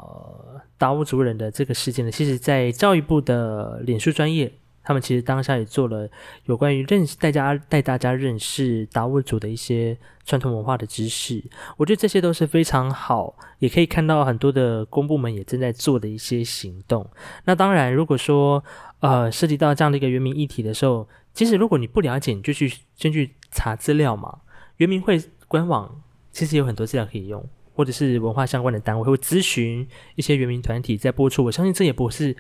[0.77, 4.53] 达悟族人的这个事件呢，其实在教育部的脸书专业。
[4.85, 6.07] 他们其实当下也做了
[6.45, 11.43] 有关于认识大家带大家认识达悟族的一些传统文化的知识，
[11.75, 17.05] 我觉得这些都是非常好，也可以看到很多的公部门也正在做的一些行动。
[17.45, 18.63] 那当然，如果说
[18.99, 24.39] 呃涉及到这样的一个原民议题的时候，其实如果你不了解，你就去先去查资料嘛。
[24.77, 27.43] 原民会官网其实有很多资料可以用，
[27.73, 31.43] 或者是文化相关的单位会咨询一些原民团体在播出。
[31.45, 32.37] 我相信这也不是。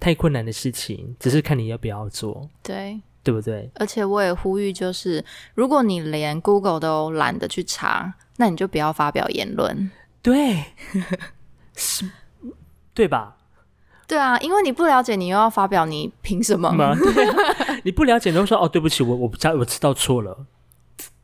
[0.00, 3.70] 太困难的事情，只是看你要不要做，对对不对？
[3.74, 9.90] 而且我也呼吁，就是如果你连 Google 都懒得去查，那你就不要发表言论。
[10.22, 10.64] 对，
[11.76, 12.08] 是，
[12.94, 13.36] 对吧？
[14.06, 16.70] 对啊，因为你不了解，你又要发表，你凭什么？
[17.84, 20.46] 你不了解，你就说哦，对不起，我我不知道，我知道错了，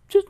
[0.08, 0.20] 就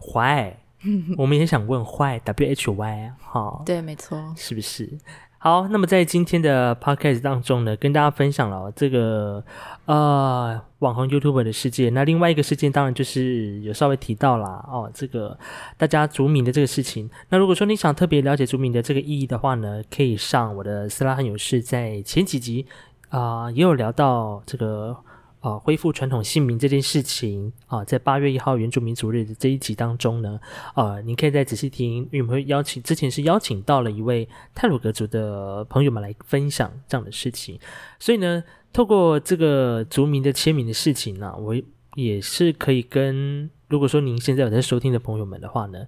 [0.00, 0.60] 坏。
[1.18, 3.62] 我们也想问坏，W H Y 哈？
[3.66, 4.96] 对，没错，是不是？
[5.38, 9.44] 好，那么在今天的 podcast 当中呢，跟大家分享了这个
[9.84, 11.90] 呃网红 YouTuber 的世界。
[11.90, 15.38] 那另外一个事件，当然就是有稍微提到啦哦，这个
[15.76, 17.08] 大家族名的这个事情。
[17.28, 22.66] 那如果说你想特别了解族名的这个意义的话呢，可以上我的斯拉汉勇士在前几集
[23.10, 24.96] 啊也有聊到这个
[25.40, 30.40] 啊恢复传统姓名这件事情啊，在八月一号原住民族日的这一集当中呢，
[30.74, 37.58] 啊，您可以再仔细听，因为我们会邀请之前是邀请到了一位泰鲁格族的朋友们来分享这样的事情，
[37.98, 41.54] 所以呢，透过这个族名的签名的事情呢，我
[41.94, 45.86] 也是可以跟如果说您现在有在收听的朋友们的话呢，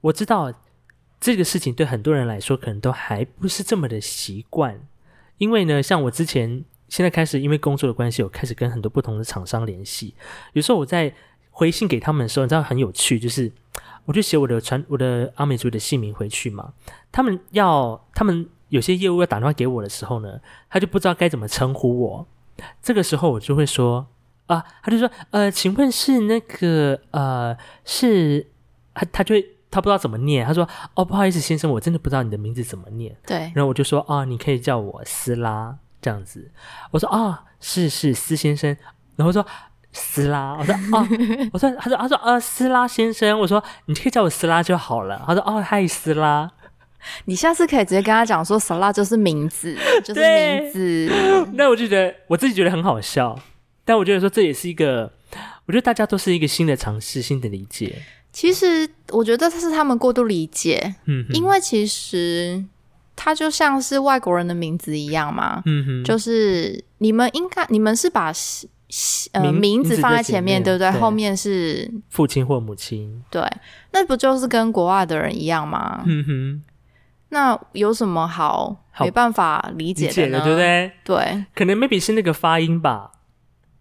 [0.00, 0.52] 我知道
[1.20, 4.80] 这个事情对很多人来说可能都还不是这么的习惯。
[5.38, 10.14] 因为呢，像我之前现在开始，因为工作的关系，我开始跟很多不同的厂商联系。
[10.52, 11.10] 有时候我在
[11.50, 13.50] 回信给他们的时候，你知道很有趣，就是
[14.04, 16.74] 我就写我的传我的阿美族的姓名回去嘛。
[17.10, 20.38] 他们要他们有些业务要打电话给我的时候呢，
[20.68, 22.26] 他就不知道该怎么称呼我。
[22.82, 24.06] 这个时候我就会说
[24.48, 28.48] 啊，他就说呃，请问是那个呃是
[28.92, 29.48] 他他就会。
[29.72, 36.50] 他不知道怎么念，他说：“哦，不好意思，先生，我真的不知道你的名字怎么念。”对，然后我就说：“啊，你可以叫我斯拉这样子。”
[36.92, 38.76] 我说：“啊，是是斯先生。”
[39.16, 39.46] 然后说
[39.92, 41.08] ：“斯拉。”我说：“啊，
[41.54, 46.50] 我说，他说，他说，呃，斯拉先生。”我说：“你可以叫我斯拉就好了。”他说：“哦，嗨，斯拉。
[47.26, 53.36] ”你下次可以直接跟他讲说：“斯拉就是名字， 就是名字。”那我就觉得我自己觉得很好笑，
[53.84, 55.12] 但我觉得说这也是一个，
[55.66, 58.02] 我觉得大家都是一个新的尝试，新的理解。
[58.32, 62.64] 其实我觉得这是他们过度理解，嗯，因为其实
[63.16, 68.32] 它就像是外国人的名字一样嘛，嗯哼，就是你们应该你们是把
[69.32, 70.90] 呃名字放在前面，对不对？
[70.92, 73.42] 后面是父亲或母亲，对，
[73.92, 76.02] 那不就是跟国外的人一样吗？
[76.06, 76.62] 嗯哼，
[77.30, 80.40] 那有什么好没办法理解的呢？
[80.44, 80.92] 对不对？
[81.04, 83.10] 对，可能 maybe 是那个发音吧。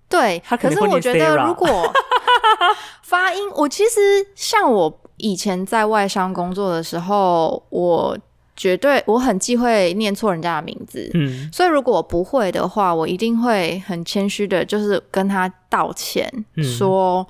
[0.07, 1.67] 对，可是我觉得如果
[3.03, 3.99] 发音，我其实
[4.35, 8.17] 像我以前在外商工作的时候，我
[8.61, 16.31] 绝对我很忌讳念错人家的名字，嗯，所以如果我不会的话，我一定会很谦虚的，就是跟他道歉，
[16.77, 17.27] 说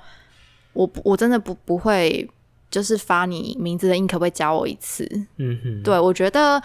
[0.74, 2.28] 我我真的不不会，
[2.70, 5.08] 就是发你名字的音，可不可以教我一次？
[5.38, 6.62] 嗯哼，对我觉得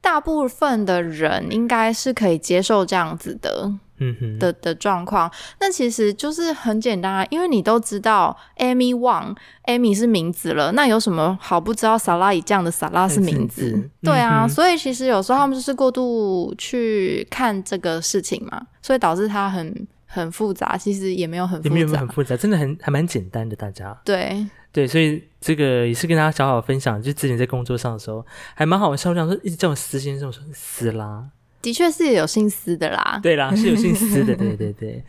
[0.00, 3.70] 大部分的人应该是可以接受这样子的。
[3.98, 4.38] 嗯哼。
[4.38, 5.30] 的的状况，
[5.60, 11.98] 那其实就是很简单啊，因为你都知道 Amy Wang，Amy 是名字了，那有什么好不知道？
[11.98, 24.46] 萨拉以这样的萨拉是名字，对啊，所以其实有时候他们就是过度去看这个事情嘛，所以导致它很很复杂，其实也没有很复杂，没有很复杂，真的很还蛮简单的，大家对。
[24.70, 28.24] 对，所以这个也是跟大家小小分享，就之前在工作上的时候
[28.54, 31.26] 还蛮好笑，我想说一直叫我司先生，我说斯拉。
[31.60, 35.02] 的确是有心思的啦，对啦，是有心思的， 对对对。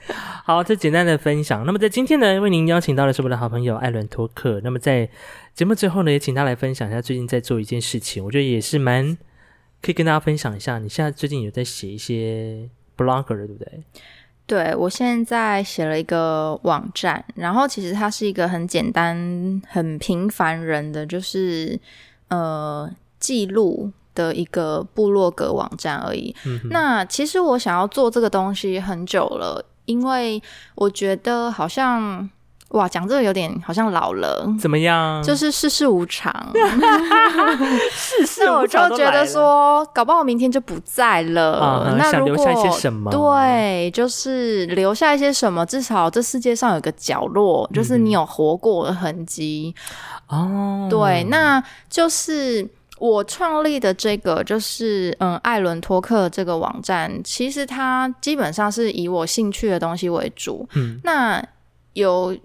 [0.43, 1.63] 好，这简单的分享。
[1.65, 4.59] 那么在今天呢，为您邀请到的是我的好朋友艾伦托克。
[4.63, 5.07] 那么在
[5.53, 9.15] 节目最后呢，也请他来分享一下最近在做一件事情，我觉得也是蛮
[9.81, 10.79] 可以跟大家分享一下。
[10.79, 13.83] 你现在最近有在写一些 blogger 对不对？
[14.47, 21.79] 对，我现在写了一个网站，然后其实它是一个很简单、很平凡人的，就是
[22.29, 23.91] 呃记录。
[24.19, 26.35] 的一个部落格网站而已。
[26.69, 30.41] 那其实我想要做这个东西很久了，因为
[30.75, 32.29] 我觉得好像
[32.71, 34.45] 哇，讲这个有点好像老了。
[34.59, 35.23] 怎么样？
[35.23, 36.33] 就是世事无常。
[37.89, 41.95] 世事无常，我就觉得说，搞不好明天就不在了。
[41.97, 42.45] 那如果
[43.09, 49.73] 对，就是留下一些什么，至少这世界上有个角落，就是你有活过的痕迹。
[50.27, 52.67] 哦，对，那就是。
[52.99, 60.67] 我创立的这个就是嗯，艾伦托克这个网站，其实它基本上是以我兴趣的东西为主。
[60.73, 61.43] 嗯，那
[61.93, 62.37] 有。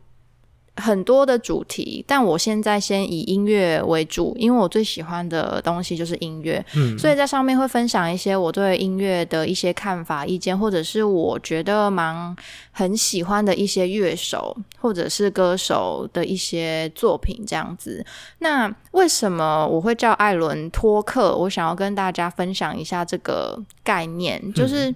[0.76, 12.36] 很多的主题，但我现在先以音乐为主，因为我最喜欢的东西就是音乐，嗯，所以在上面会分享一些我对音乐的一些看法、意见，或者是我觉得蛮
[12.72, 18.04] 很喜欢的一些乐手或者是歌手的一些作品这样子。
[18.38, 21.36] 那为什么我会叫艾伦托克？
[21.36, 24.92] 我想要跟大家分享一下这个概念，就是。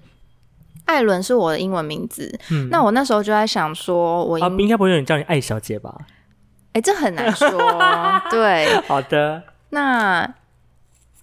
[0.88, 2.34] 艾伦是我的英文名字，
[2.70, 5.94] 那我那时候就在想说，我应该不会有人叫你艾小姐吧？
[6.72, 7.46] 哎，这很难说。
[8.32, 10.34] 对，好的，那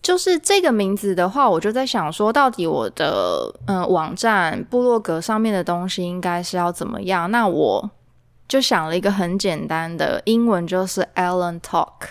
[0.04, 7.32] 就是这个名字的话，我就在想说，到底我的嗯网站部落格上面的东西应该是要怎么样？
[7.32, 7.90] 那我
[8.48, 12.10] 就想了一个很简单的英文，就是 Alan Talk。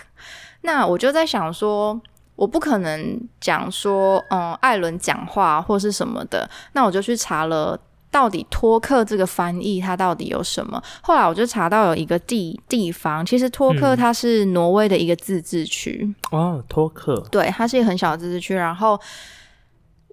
[0.61, 2.01] 那我就在想说。
[2.35, 7.79] 我不可能讲说，嗯，艾伦讲话或是什么的，那我就去查了，
[8.11, 10.81] 到底托克这个翻译它到底有什么？
[11.01, 16.13] 后来我就查到有一个地地方，其实托克它是挪威的一个自治区。
[16.31, 18.53] 哦，托克，对，它是一个很小的自治区。
[18.53, 18.99] 然后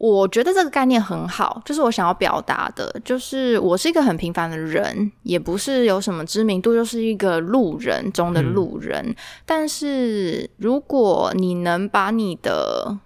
[0.03, 9.15] 我觉得这个概念很好，就是我想要表达的，就是我是一个很平凡的人，也不是有什么知名度，就是一个路人中的路人。
[9.47, 12.99] 但是如果你能把你的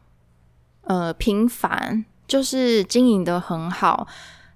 [0.85, 4.09] 呃平凡，就是经营的很好。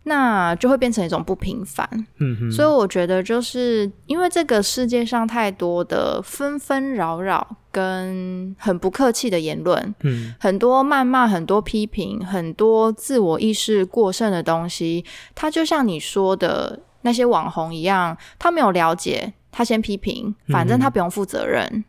[0.04, 1.86] 那就会变成一种不平凡，
[2.18, 21.84] 嗯哼，所以我觉得就是因为这个世界上太多的纷纷扰扰跟很不客气的言论，嗯，很多谩骂，很多批评，很多自我意识过剩的东西，它就像你说的那些网红一样，他没有了解，他先批评，反正他不用负责任。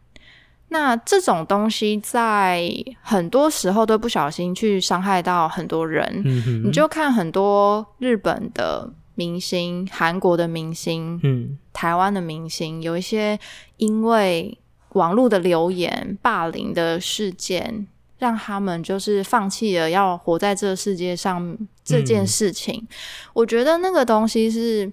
[0.74, 6.24] 那这种东西在很多时候都不小心去伤害到很多人。
[6.64, 13.38] 你就看很多日本的明星、韩国的明星、嗯，台湾的明星，有一些
[13.76, 14.58] 因为
[14.94, 17.86] 网络的留言、霸凌的事件，
[18.18, 22.88] 让他们就是放弃了要活在这个世界上这件事情。
[23.34, 24.90] 我觉得那个东西是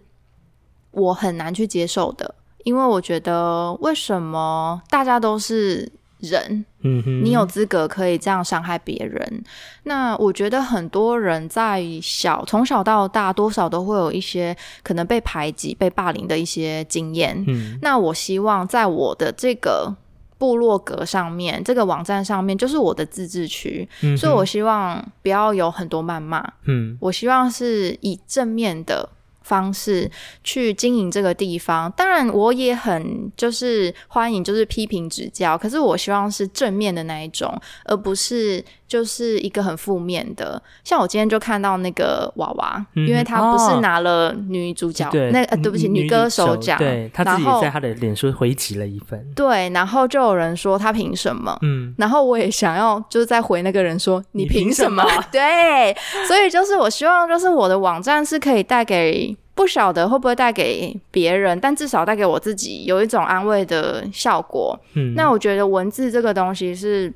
[0.91, 2.35] 我很难去接受的。
[2.65, 9.45] 因为我觉得，为什么大家都是人，嗯哼，你有资格可以这样伤害别人？
[9.85, 17.43] 那我觉得很多人在小从小到大，多少都会有一些可能被排挤、被霸凌的一些经验。
[17.47, 19.95] 嗯，那我希望在我的这个
[20.37, 26.45] 部落格上面，这个网站上面，就是我的自治区，所以我希望不要有很多谩骂。
[26.67, 29.09] 嗯，我希望是以正面的。
[29.49, 30.11] 方式
[30.45, 35.57] 去经营这个地方，当然我也很就是欢迎，就是批评指教。
[35.57, 40.61] 可是我希望是正面的那一种，而不是就是一个很负面的。
[40.83, 51.57] 像我今天就看到那个娃娃，因为他不是拿了女主角，那呃对不起，女歌手奖，对他自己在他的脸书回击了一份，对，然后就有人说他凭什么？
[51.63, 55.05] 嗯，然后我也想要就是再回那个人说你凭什么？
[55.31, 55.95] 对，
[56.27, 59.37] 所以就是我希望就是我的网站是可以带给。
[59.59, 64.79] 不晓得会不会带给别人，但至少带给我自己有一种安慰的效果。
[64.95, 67.13] 嗯，那我觉得文字这个东西是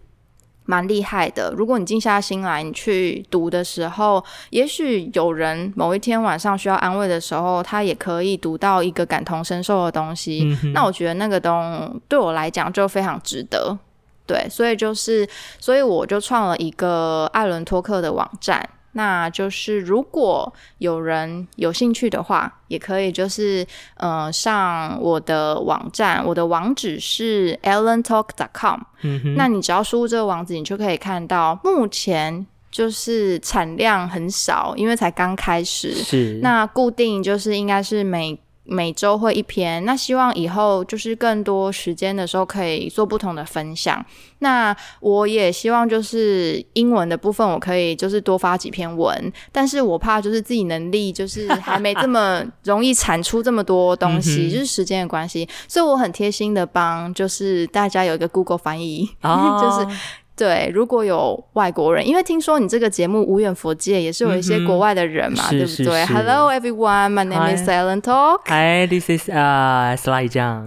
[0.64, 1.52] 蛮厉害的。
[1.56, 10.56] 如果你静下心来，你去读的时候，也许有人某一天晚上需要安慰的时候，他也可以读到一个感同身受的东西。
[10.74, 13.76] 那我觉得那个东对我来讲就非常值得。
[14.24, 18.68] 对，所以就是，所以我就创了一个艾伦托克的网站。
[18.92, 23.66] 那就是如果有人有兴趣的话，也可以就是
[23.96, 28.80] 呃上我的网站，我的网址是 allentalk.com。
[29.02, 35.92] 嗯那你只要输入这个网址，你就可以看到目前就是产量很少，因为才刚开始。
[35.94, 36.38] 是。
[36.42, 38.38] 那固定就是应该是每。
[38.64, 44.04] 每周会一篇，那希望以后就是更多时间的时候可以做不同的分享。
[44.38, 59.98] 那我也希望就是英文的部分，我可以就是多发几篇文，但是我怕就是自己能力就是还没这么容易产出这么多东西，就是时间的关系，所以我很贴心的帮就是大家有一个 Google 翻译， 就是。
[60.34, 68.40] 对，如果有外国人，因为听说你这个节目无远佛界也是有一些国外的人嘛，对不对？Hello everyone, my name is Silent Talk.
[68.46, 70.66] Hi, this is uh Sly Zhang.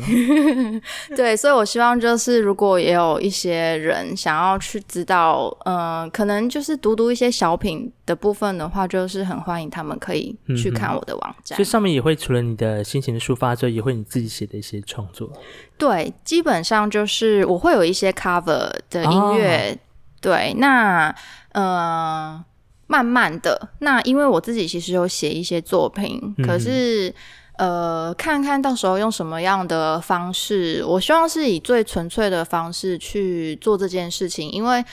[1.15, 11.57] 对，所以我希望就是如果也有一些人想要去知道，嗯，可能就是读读一些小品的部分的话，就是很欢迎他们可以去看我的网站。
[11.57, 15.31] 就上面也会除了你的心情的抒发之外，也会你自己写的一些创作。
[15.77, 19.77] 对，基本上就是我会有一些 cover 的音乐，
[20.21, 21.13] 对，那
[21.53, 22.43] 呃，
[22.87, 27.13] 慢慢的，那因为我自己其实有写一些作品，可是
[27.57, 34.83] 呃，看看到时候用什么样的方式，我希望是以最纯粹的方式去做这件事情，因为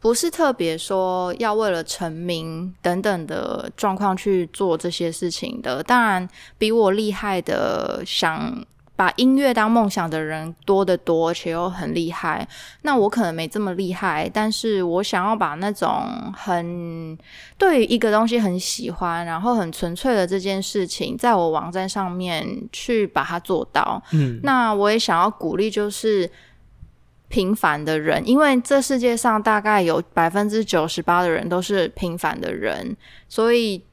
[0.00, 5.82] 不是特别说要为了成名等等的状况去做这些事情的。
[5.82, 8.64] 当然，比我厉害的想。
[8.98, 12.48] 把音乐当梦想的人多得多，且又很厉害。
[12.82, 16.02] 那我可能没这么厉害，但是我想要把那种
[16.36, 17.16] 很
[17.56, 24.02] 对于一个东西很喜欢，然后很纯粹的这件事情，在我网站上面去把它做到。
[24.10, 26.28] 嗯，那我也想要鼓励，就是
[27.28, 32.96] 平凡的人，因为这世界上大概有百分之九十八的人都是平凡的人，
[33.28, 33.84] 所以。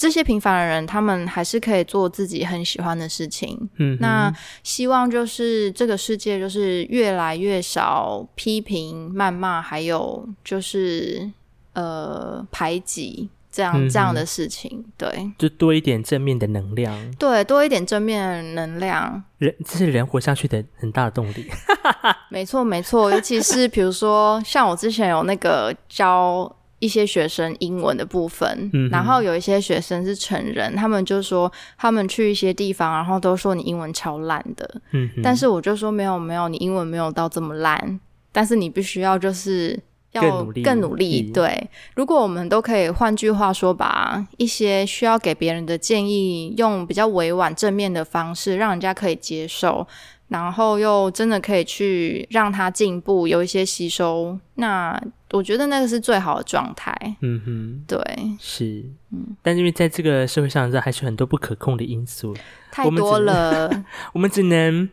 [0.00, 3.68] 这些平凡的人，他们还是可以做自己很喜欢的事情。
[3.78, 11.28] 嗯，那希望就是这个世界就是越来越少批评、谩骂，还有就是
[11.72, 13.28] 呃排挤
[13.58, 14.84] 这样这样的事情。
[14.96, 16.96] 对，就多一点正面的能量。
[17.18, 19.20] 对，多一点正面能量。
[19.38, 21.50] 人这是人活下去的很大的动力。
[22.30, 23.10] 没错，没错。
[23.10, 26.54] 尤其是 比如说，像我之前有那个教。
[26.80, 34.80] 一些学生英文的部分，然后有一些学生是成人，他们就说他们去一些地方，然后都说你英文超烂的。
[34.92, 37.98] 嗯，但是我就说没有没有，你英文没有到这么烂，
[38.30, 39.76] 但是你必须要就是
[40.12, 41.30] 要更努力。
[41.32, 49.86] 对，如果我们都可以换句话说，把一些需要给别人的建议用比较委婉正面的方式，让人家可以接受。
[50.28, 56.94] 然后又真的可以去让他进步，有一些吸收，那我觉得那个是最好的状态。
[57.22, 57.98] 嗯哼，对，
[58.38, 62.36] 是，嗯，但因为在这个社会上，这还是很多不可控的因素，
[62.70, 63.70] 太多了，
[64.12, 64.86] 我们只能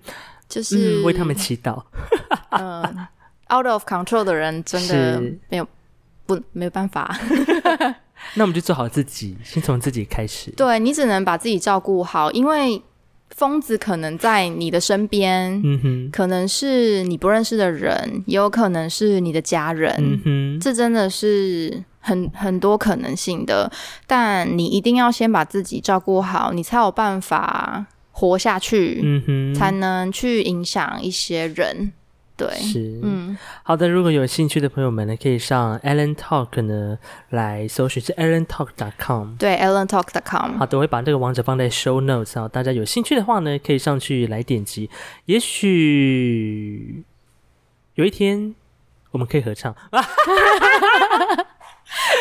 [0.48, 1.84] 就是为他们祈祷。
[2.52, 3.08] 嗯
[3.54, 5.68] ，out of control 的人真的没有
[6.26, 7.18] 不没有办法。
[8.36, 10.52] 那我们就做好自己，先从自己开始。
[10.52, 12.82] 对你只能把自己照顾好，因为。
[13.32, 23.70] 疯子可能在你的身边，嗯哼，可能是你不认识的人，也有可能是你的家人，嗯哼，这真的是很很多可能性的。
[24.08, 31.92] 但你一定要先把自己照顾好，你才有办法活下去，嗯哼，才能去影响一些人。
[32.38, 33.88] 对，是，嗯，好的。
[33.88, 39.38] 如果有兴趣的朋友们呢，可以上 Allen Talk 呢来搜寻，是 Allen Talk dot com。
[39.38, 40.58] 对，Allen Talk dot com。
[40.58, 44.90] 好的，我会把这个网址放在 Show Notes 啊，大家有兴趣的话呢，可以上去来点击。
[45.26, 47.06] 也许
[47.94, 48.54] 有一天
[49.12, 49.74] 我们可以合唱，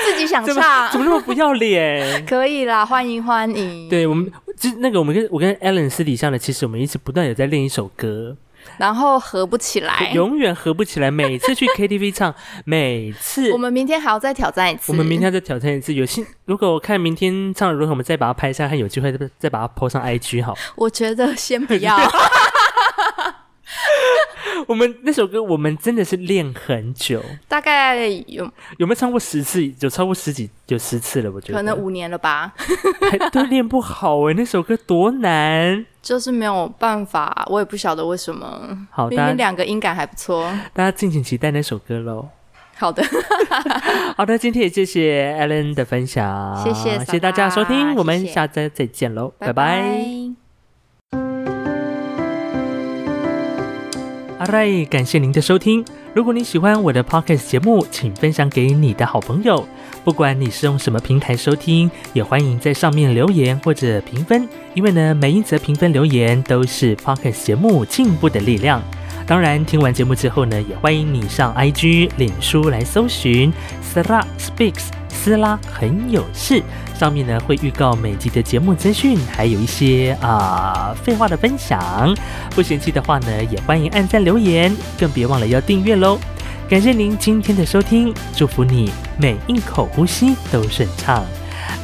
[0.07, 2.25] 自己想唱，怎么那么不要脸？
[2.25, 3.89] 可以啦，欢迎欢迎。
[3.89, 8.37] 对我们，就那个我们跟我跟 Allen 私底下呢，其实我们一直不断有在练一首歌。
[8.79, 11.11] 然后合不起来，永远合不起来。
[11.11, 12.35] 每次去 KTV 唱，
[12.65, 14.93] 每次我们明天还要再挑战一次。
[14.93, 15.95] 我们明天再挑战一次。
[15.95, 20.57] 有幸，如果我看明天唱的如何，我们再把它拍下，看有机会再再把它 po 上 IG 好。
[20.77, 21.97] 我觉得先不要。
[24.69, 28.45] 我们那首歌，我们真的是练很久，大概有
[28.79, 29.63] 有没有唱过十次？
[29.81, 31.55] 有超过十几，有十次了，我觉得。
[31.55, 32.53] 可能五年了吧，
[33.33, 38.87] 都练不好哎，那首歌多难，就是没有办法，我也不晓得为什么。
[38.91, 42.29] 好，明明两个音感还不错，大家敬请期待那首歌喽。
[42.77, 43.05] 好的，
[44.17, 50.44] 好的，今天也谢谢 Allen 的分享，谢谢，谢谢大家收听，我们下次再见喽，拜拜。
[54.47, 55.83] 好嘞，感谢您的收听。
[56.13, 59.67] 如果你喜欢我的 podcast 节目，请分享给你的好朋友。
[60.05, 64.47] 不管你是用什么平台收听，也欢迎在上面留言或者评分。
[64.75, 68.83] 因为呢，每一则评分留言都是 podcast 节目进步的力量。
[69.27, 73.53] 当然，听完节目之后呢，也欢迎你上 IG、脸书来搜寻
[73.95, 74.89] Sara Speaks。
[75.09, 76.63] 斯拉很有事，
[76.99, 82.15] 上面呢会预告每集的节目资讯，还有一些啊废话的分享。
[82.51, 86.19] 不嫌弃的话呢，也欢迎按赞留言，更别忘了要订阅喽。
[86.69, 91.25] 感谢您今天的收听，祝福你每一口呼吸都顺畅。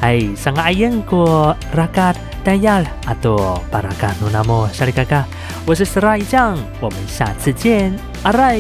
[0.01, 5.25] 哎，上个阿燕过拉嘎达亚阿多巴拉嘎努纳莫沙里嘎嘎，
[5.67, 8.59] 我是斯拉一酱，我们下次见，阿来。